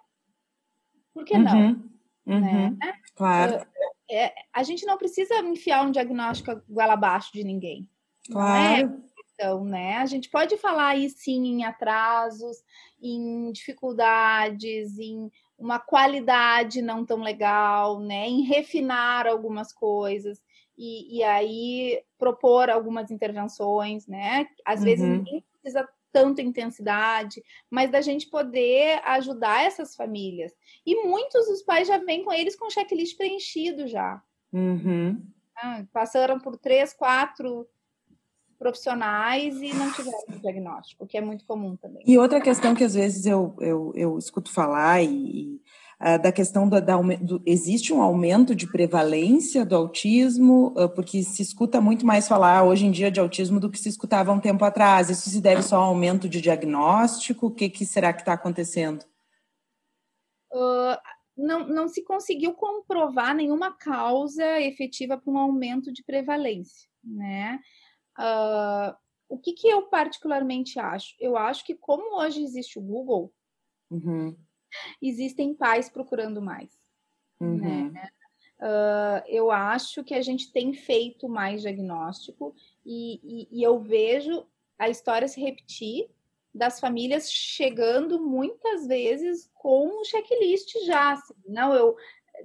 [1.14, 1.56] por que não?
[1.56, 1.90] Uhum.
[2.26, 2.76] Uhum.
[2.76, 2.94] Né?
[3.14, 3.64] Claro.
[4.10, 7.88] É, a gente não precisa enfiar um diagnóstico goela abaixo de ninguém.
[8.28, 8.82] É?
[9.36, 9.96] Questão, né?
[9.98, 12.64] A gente pode falar aí sim em atrasos,
[13.00, 18.26] em dificuldades, em uma qualidade não tão legal, né?
[18.26, 20.42] Em refinar algumas coisas
[20.76, 24.46] e, e aí propor algumas intervenções, né?
[24.64, 24.84] Às uhum.
[24.86, 30.54] vezes nem precisa tanta intensidade, mas da gente poder ajudar essas famílias.
[30.84, 34.22] E muitos dos pais já vêm com eles com checklist preenchido já.
[34.50, 35.22] Uhum.
[35.54, 37.68] Ah, passaram por três, quatro
[38.56, 42.02] profissionais e não tiveram diagnóstico, o que é muito comum também.
[42.06, 45.60] E outra questão que às vezes eu, eu, eu escuto falar e, e
[46.00, 51.22] uh, da questão da, da do, existe um aumento de prevalência do autismo, uh, porque
[51.22, 54.40] se escuta muito mais falar hoje em dia de autismo do que se escutava um
[54.40, 55.10] tempo atrás.
[55.10, 57.46] Isso se deve só ao aumento de diagnóstico?
[57.46, 59.04] O que, que será que está acontecendo?
[60.52, 60.96] Uh,
[61.36, 67.60] não, não se conseguiu comprovar nenhuma causa efetiva para um aumento de prevalência, né?
[68.18, 68.96] Uh,
[69.28, 71.14] o que, que eu particularmente acho?
[71.18, 73.32] Eu acho que, como hoje existe o Google,
[73.90, 74.36] uhum.
[75.02, 76.70] existem pais procurando mais.
[77.40, 77.90] Uhum.
[77.90, 78.08] Né?
[78.58, 82.54] Uh, eu acho que a gente tem feito mais diagnóstico
[82.84, 84.46] e, e, e, eu vejo
[84.78, 86.08] a história se repetir
[86.54, 91.12] das famílias chegando muitas vezes com um checklist já.
[91.12, 91.96] Assim, não, eu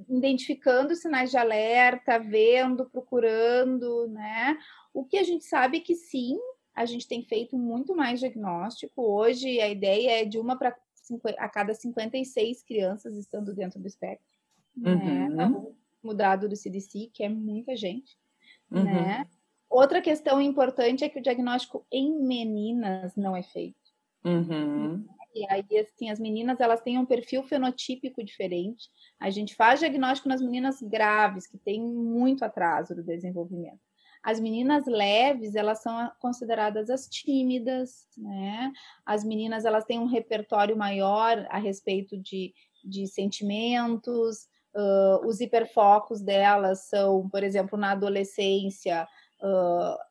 [0.09, 4.57] identificando sinais de alerta, vendo, procurando, né?
[4.93, 6.37] O que a gente sabe é que sim,
[6.75, 9.01] a gente tem feito muito mais diagnóstico.
[9.01, 10.75] Hoje a ideia é de uma para
[11.37, 14.25] a cada 56 crianças estando dentro do espectro.
[14.75, 14.93] Né?
[14.93, 15.29] Uhum.
[15.35, 15.73] Né?
[16.03, 18.17] Mudado do CDC, que é muita gente.
[18.71, 18.83] Uhum.
[18.83, 19.27] Né?
[19.69, 23.77] Outra questão importante é que o diagnóstico em meninas não é feito.
[24.23, 25.05] Uhum.
[25.33, 28.89] E aí, assim, as meninas elas têm um perfil fenotípico diferente.
[29.19, 33.79] A gente faz diagnóstico nas meninas graves, que têm muito atraso do desenvolvimento.
[34.23, 38.71] As meninas leves, elas são consideradas as tímidas, né?
[39.05, 42.53] As meninas, elas têm um repertório maior a respeito de,
[42.83, 49.07] de sentimentos, uh, os hiperfocos delas são, por exemplo, na adolescência,
[49.41, 50.10] uh,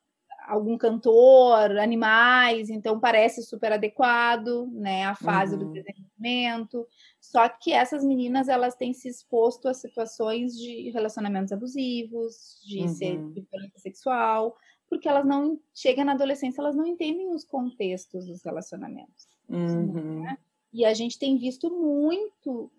[0.51, 5.59] algum cantor, animais, então parece super adequado, né, a fase uhum.
[5.59, 6.85] do desenvolvimento.
[7.21, 12.87] Só que essas meninas elas têm se exposto a situações de relacionamentos abusivos, de, uhum.
[12.89, 14.53] ser, de violência sexual,
[14.89, 19.29] porque elas não chegam na adolescência, elas não entendem os contextos dos relacionamentos.
[19.47, 20.19] Uhum.
[20.23, 20.37] Né?
[20.73, 22.71] E a gente tem visto muito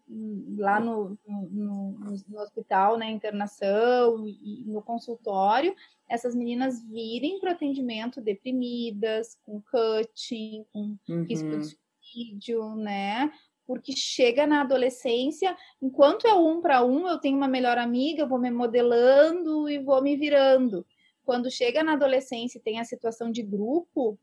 [0.57, 1.91] lá no, no,
[2.27, 5.75] no hospital, na internação e no consultório,
[6.09, 11.25] essas meninas virem para o atendimento deprimidas, com cutting, com uhum.
[11.25, 13.31] risco de suicídio, né?
[13.67, 18.29] Porque chega na adolescência, enquanto é um para um, eu tenho uma melhor amiga, eu
[18.29, 20.85] vou me modelando e vou me virando.
[21.25, 24.19] Quando chega na adolescência e tem a situação de grupo,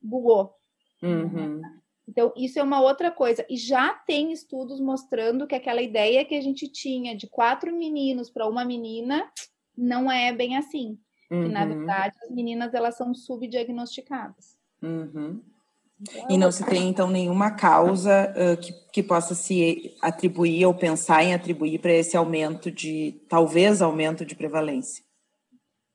[0.00, 0.54] bugou.
[1.02, 1.60] Uhum.
[2.08, 3.44] Então, isso é uma outra coisa.
[3.50, 8.30] E já tem estudos mostrando que aquela ideia que a gente tinha de quatro meninos
[8.30, 9.30] para uma menina
[9.76, 10.98] não é bem assim.
[11.30, 11.44] Uhum.
[11.44, 14.56] Que, na verdade, as meninas elas são subdiagnosticadas.
[14.82, 15.42] Uhum.
[16.00, 20.72] Então, e não se tem, então, nenhuma causa uh, que, que possa se atribuir ou
[20.72, 25.04] pensar em atribuir para esse aumento de, talvez, aumento de prevalência?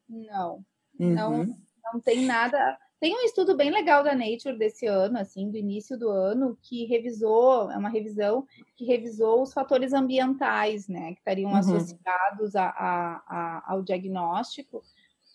[0.07, 0.63] Não.
[0.99, 1.13] Uhum.
[1.13, 1.45] Não,
[1.91, 2.77] não tem nada.
[3.03, 6.85] Tem um estudo bem legal da Nature desse ano, assim, do início do ano, que
[6.85, 8.47] revisou, é uma revisão
[8.77, 11.57] que revisou os fatores ambientais, né, que estariam uhum.
[11.57, 14.81] associados a, a, a, ao diagnóstico,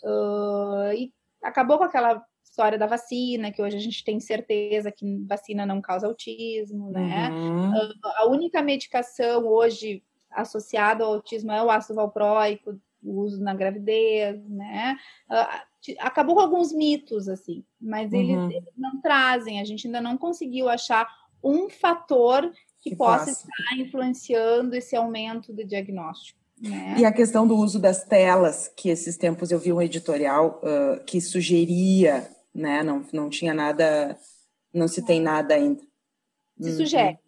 [0.03, 1.13] uh, e
[1.43, 5.83] acabou com aquela história da vacina, que hoje a gente tem certeza que vacina não
[5.83, 7.29] causa autismo, né?
[7.29, 7.71] Uhum.
[7.73, 13.53] Uh, a única medicação hoje associada ao autismo é o ácido valproico, o uso na
[13.53, 14.97] gravidez, né?
[15.31, 15.68] Uh,
[15.99, 18.51] acabou com alguns mitos, assim, mas eles, uhum.
[18.51, 21.09] eles, não trazem, a gente ainda não conseguiu achar
[21.43, 23.49] um fator que, que possa passa.
[23.49, 26.39] estar influenciando esse aumento do diagnóstico.
[26.61, 26.97] Né?
[26.99, 31.03] E a questão do uso das telas, que esses tempos eu vi um editorial uh,
[31.05, 32.83] que sugeria, né?
[32.83, 34.19] Não, não tinha nada,
[34.75, 35.81] não se tem nada ainda.
[36.61, 36.77] Se uhum.
[36.77, 37.19] sugere.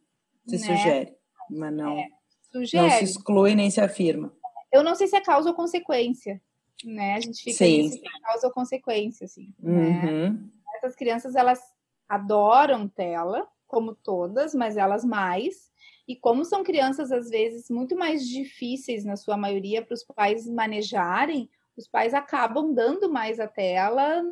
[0.46, 0.76] Se né?
[0.76, 1.16] sugere,
[1.48, 2.08] mas não, é,
[2.50, 2.82] sugere.
[2.82, 4.32] não se exclui nem se afirma.
[4.72, 6.40] Eu não sei se é causa ou consequência
[6.86, 7.14] né?
[7.14, 7.82] A gente fica Sim.
[7.82, 9.54] nisso causa ou consequência, assim.
[9.58, 9.72] Né?
[9.72, 10.32] Uhum.
[10.32, 10.38] Né?
[10.76, 11.60] Essas crianças, elas
[12.08, 15.70] adoram tela, como todas, mas elas mais.
[16.08, 20.48] E como são crianças, às vezes, muito mais difíceis, na sua maioria, para os pais
[20.48, 24.22] manejarem, os pais acabam dando mais a tela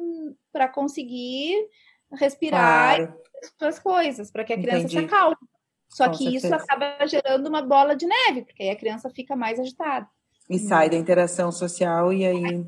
[0.53, 1.55] para conseguir
[2.12, 3.22] respirar claro.
[3.61, 4.99] as coisas, para que a criança Entendi.
[4.99, 5.36] se acalme.
[5.88, 6.46] Só Com que certeza.
[6.46, 10.09] isso acaba gerando uma bola de neve, porque aí a criança fica mais agitada.
[10.49, 12.66] E sai da interação social e aí.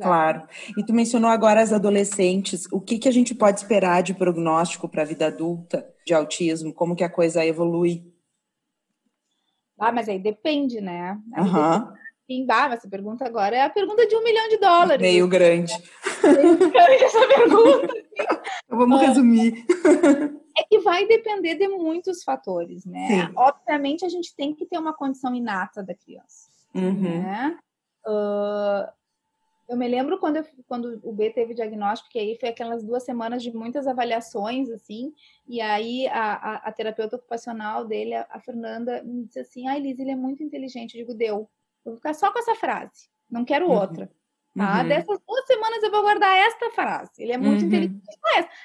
[0.00, 0.42] Claro.
[0.76, 2.66] E tu mencionou agora as adolescentes.
[2.72, 6.72] O que, que a gente pode esperar de prognóstico para a vida adulta de autismo?
[6.72, 8.04] Como que a coisa evolui?
[9.78, 11.18] Ah, mas aí depende, né?
[11.36, 11.92] Uhum.
[12.30, 15.02] Sim, bah, essa pergunta agora é a pergunta de um milhão de dólares.
[15.02, 15.72] Meio grande.
[16.22, 17.94] Meio grande essa pergunta.
[18.68, 19.64] Vamos resumir.
[20.54, 23.06] É que vai depender de muitos fatores, né?
[23.08, 23.32] Sim.
[23.34, 26.51] Obviamente, a gente tem que ter uma condição inata da criança.
[26.74, 27.22] Uhum.
[27.22, 27.58] Né?
[28.06, 28.90] Uh,
[29.68, 33.04] eu me lembro quando, eu, quando o B teve diagnóstico, que aí foi aquelas duas
[33.04, 35.14] semanas de muitas avaliações, assim,
[35.48, 39.80] e aí a, a, a terapeuta ocupacional dele, a, a, Fernanda, me disse assim, ai,
[39.80, 40.98] Liz, ele é muito inteligente.
[40.98, 41.48] Eu digo, deu.
[41.84, 43.72] Eu vou ficar só com essa frase, não quero uhum.
[43.72, 44.10] outra.
[44.56, 44.82] Tá?
[44.82, 44.88] Uhum.
[44.88, 47.10] Dessas duas semanas eu vou guardar esta frase.
[47.18, 47.68] Ele é muito uhum.
[47.68, 48.02] inteligente.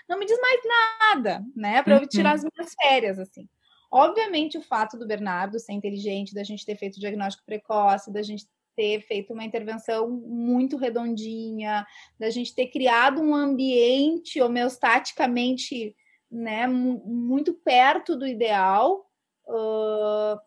[0.09, 1.81] Não me diz mais nada, né?
[1.81, 3.47] Para eu tirar as minhas férias, assim.
[3.89, 8.21] Obviamente, o fato do Bernardo ser inteligente, da gente ter feito o diagnóstico precoce, da
[8.21, 11.85] gente ter feito uma intervenção muito redondinha,
[12.19, 15.95] da gente ter criado um ambiente homeostaticamente
[16.29, 19.09] né, muito perto do ideal,
[19.47, 20.39] uh,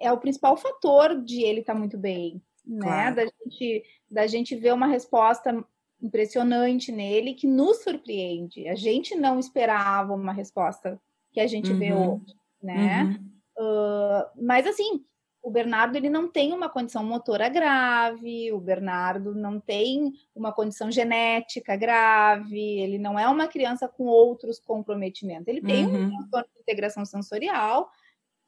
[0.00, 2.86] é o principal fator de ele estar tá muito bem, né?
[2.86, 3.16] Claro.
[3.16, 5.64] Da, gente, da gente ver uma resposta
[6.00, 8.68] impressionante nele que nos surpreende.
[8.68, 11.00] A gente não esperava uma resposta
[11.32, 11.78] que a gente uhum.
[11.78, 13.04] vê hoje né?
[13.04, 13.36] Uhum.
[13.58, 15.04] Uh, mas assim,
[15.46, 20.90] o Bernardo ele não tem uma condição motora grave, o Bernardo não tem uma condição
[20.90, 25.46] genética grave, ele não é uma criança com outros comprometimentos.
[25.46, 26.06] Ele tem uhum.
[26.06, 27.88] um transtorno de integração sensorial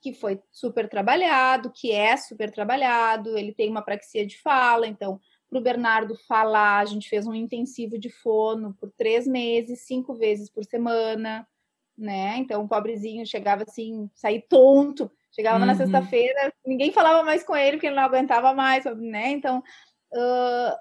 [0.00, 5.20] que foi super trabalhado, que é super trabalhado, ele tem uma praxia de fala, então
[5.48, 10.14] para o Bernardo falar, a gente fez um intensivo de fono por três meses, cinco
[10.14, 11.46] vezes por semana
[11.98, 12.36] né?
[12.38, 15.66] Então o pobrezinho chegava assim, sair tonto, chegava uhum.
[15.66, 19.30] na sexta-feira, ninguém falava mais com ele porque ele não aguentava mais, né?
[19.30, 20.76] Então uh,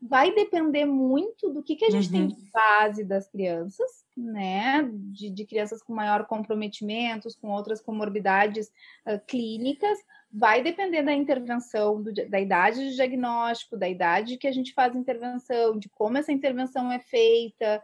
[0.00, 2.12] vai depender muito do que, que a gente uhum.
[2.12, 4.88] tem de base das crianças, né?
[4.92, 8.68] De, de, crianças com maior comprometimentos, com outras comorbidades
[9.06, 9.98] uh, clínicas,
[10.32, 14.94] vai depender da intervenção, do, da idade de diagnóstico, da idade que a gente faz
[14.94, 17.82] a intervenção, de como essa intervenção é feita,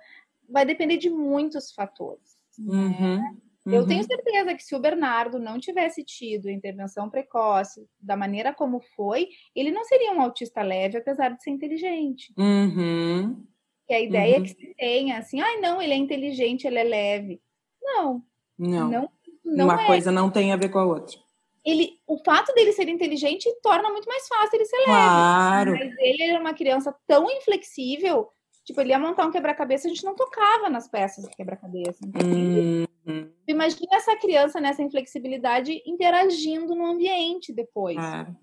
[0.48, 2.31] vai depender de muitos fatores.
[2.66, 3.20] Uhum.
[3.64, 3.74] Uhum.
[3.74, 8.80] Eu tenho certeza que se o Bernardo não tivesse tido intervenção precoce da maneira como
[8.96, 12.32] foi, ele não seria um autista leve, apesar de ser inteligente.
[12.36, 13.46] Uhum.
[13.86, 14.42] Que a ideia uhum.
[14.42, 17.40] que se tenha, assim, ai, ah, não, ele é inteligente, ele é leve.
[17.80, 18.22] Não.
[18.58, 18.90] Não.
[18.90, 19.08] não,
[19.44, 19.86] não Uma é.
[19.86, 21.16] coisa não tem a ver com a outra.
[21.64, 25.72] Ele, o fato dele ser inteligente torna muito mais fácil ele ser claro.
[25.72, 25.84] leve.
[25.84, 28.28] Mas ele era uma criança tão inflexível
[28.64, 31.98] Tipo, ele ia montar um quebra-cabeça, a gente não tocava nas peças do quebra-cabeça.
[32.04, 33.30] Uhum.
[33.46, 37.96] Imagina essa criança nessa inflexibilidade interagindo no ambiente depois.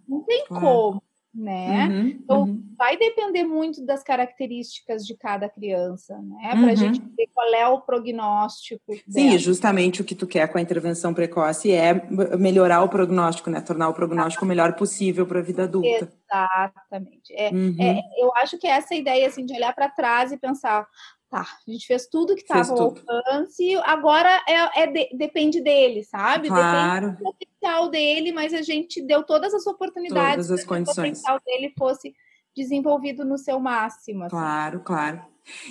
[0.08, 1.02] Não tem como
[1.34, 1.88] né?
[1.88, 2.64] Uhum, então, uhum.
[2.78, 6.50] vai depender muito das características de cada criança, né?
[6.50, 6.76] Para a uhum.
[6.76, 8.94] gente ver qual é o prognóstico.
[9.08, 9.38] Sim, dela.
[9.38, 11.94] justamente o que tu quer com a intervenção precoce é
[12.38, 13.62] melhorar o prognóstico, né?
[13.62, 16.12] Tornar o prognóstico o melhor possível para a vida adulta.
[16.28, 17.34] Exatamente.
[17.34, 17.76] É, uhum.
[17.80, 20.88] é, eu acho que é essa ideia, assim, de olhar para trás e pensar,
[21.30, 26.04] tá, a gente fez tudo que estava ao alcance, agora é, é de, depende dele,
[26.04, 26.48] sabe?
[26.48, 27.12] Claro.
[27.12, 30.86] Depende do potencial dele, mas a gente deu todas as oportunidades todas as condições.
[30.86, 32.14] que o potencial dele fosse
[32.56, 34.24] desenvolvido no seu máximo.
[34.24, 34.36] Assim.
[34.36, 35.22] Claro, claro.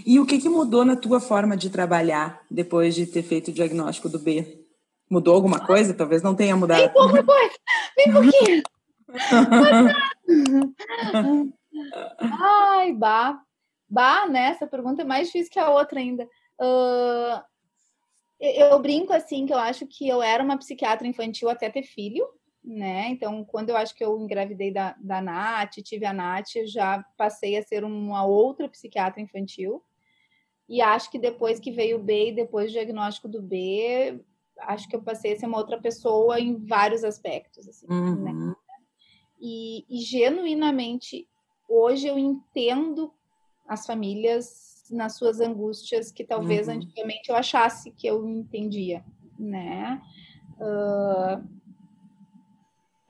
[0.07, 3.55] E o que, que mudou na tua forma de trabalhar depois de ter feito o
[3.55, 4.65] diagnóstico do B?
[5.11, 5.95] Mudou alguma coisa?
[5.95, 6.81] Talvez não tenha mudado.
[6.81, 7.55] Bem pouca coisa,
[7.97, 8.63] bem pouquinho.
[12.21, 13.41] Ai, bah.
[13.89, 14.51] Bah, né?
[14.51, 16.25] Essa pergunta é mais difícil que a outra ainda.
[16.61, 17.43] Uh,
[18.41, 22.29] eu brinco assim que eu acho que eu era uma psiquiatra infantil até ter filho,
[22.63, 23.09] né?
[23.09, 27.05] Então, quando eu acho que eu engravidei da, da Nath, tive a Nath, eu já
[27.17, 29.83] passei a ser uma outra psiquiatra infantil.
[30.69, 34.23] E acho que depois que veio o B e depois do diagnóstico do B,
[34.61, 37.95] acho que eu passei a ser uma outra pessoa em vários aspectos, assim, né?
[37.95, 38.49] uhum.
[38.49, 38.55] né?
[39.41, 41.27] E, e genuinamente,
[41.69, 43.13] hoje eu entendo
[43.69, 46.75] as famílias nas suas angústias que talvez uhum.
[46.75, 49.05] antigamente eu achasse que eu entendia,
[49.39, 50.01] né?
[50.59, 51.47] Uh,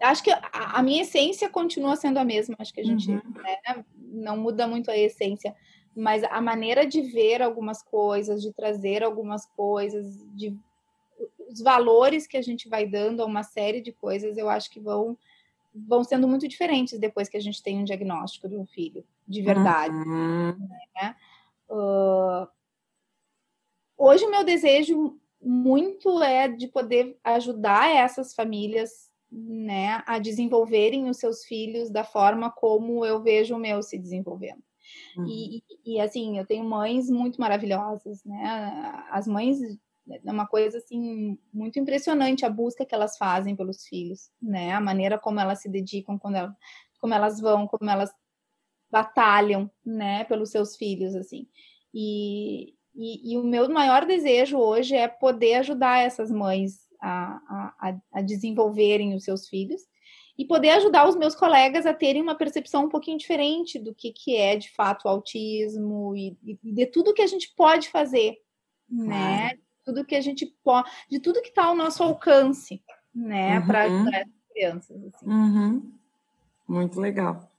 [0.00, 3.20] acho que a, a, minha essência continua sendo a mesma, acho que a gente uhum.
[3.36, 5.54] né, não muda muito a essência,
[5.94, 10.56] mas a maneira de ver algumas coisas, de trazer algumas coisas, de
[11.48, 14.78] os valores que a gente vai dando a uma série de coisas, eu acho que
[14.78, 15.16] vão
[15.74, 19.42] vão sendo muito diferentes depois que a gente tem um diagnóstico de um filho, de
[19.42, 19.94] verdade.
[19.94, 20.56] Uhum.
[20.94, 21.16] Né?
[21.68, 22.48] Uh,
[23.96, 31.18] hoje, o meu desejo muito é de poder ajudar essas famílias né, a desenvolverem os
[31.18, 34.62] seus filhos da forma como eu vejo o meu se desenvolvendo.
[35.16, 35.26] Uhum.
[35.26, 35.62] E, e,
[35.94, 39.04] e, assim, eu tenho mães muito maravilhosas, né?
[39.10, 39.58] As mães
[40.10, 44.72] é uma coisa assim muito impressionante a busca que elas fazem pelos filhos, né?
[44.72, 46.54] A maneira como elas se dedicam, quando elas,
[47.00, 48.10] como elas vão, como elas
[48.90, 51.46] batalham, né, pelos seus filhos, assim.
[51.92, 58.00] E, e, e o meu maior desejo hoje é poder ajudar essas mães a, a,
[58.12, 59.82] a desenvolverem os seus filhos
[60.36, 64.12] e poder ajudar os meus colegas a terem uma percepção um pouquinho diferente do que,
[64.12, 68.38] que é de fato o autismo e, e de tudo que a gente pode fazer,
[68.88, 69.50] né?
[69.88, 72.82] Tudo que a gente pode, de tudo que está ao nosso alcance,
[73.14, 73.66] né, uhum.
[73.66, 74.96] para as crianças.
[75.02, 75.26] Assim.
[75.26, 75.92] Uhum.
[76.68, 77.50] Muito legal.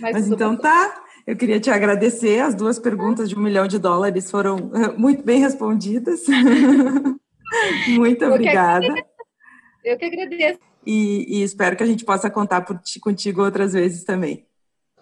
[0.00, 0.60] Mas, Mas então bom.
[0.60, 1.04] tá.
[1.24, 2.40] Eu queria te agradecer.
[2.40, 6.24] As duas perguntas de um milhão de dólares foram eh, muito bem respondidas.
[7.88, 8.92] muito eu obrigada.
[8.92, 10.58] Que eu que agradeço.
[10.84, 14.44] E, e, espero que a gente possa contar por, contigo outras vezes também.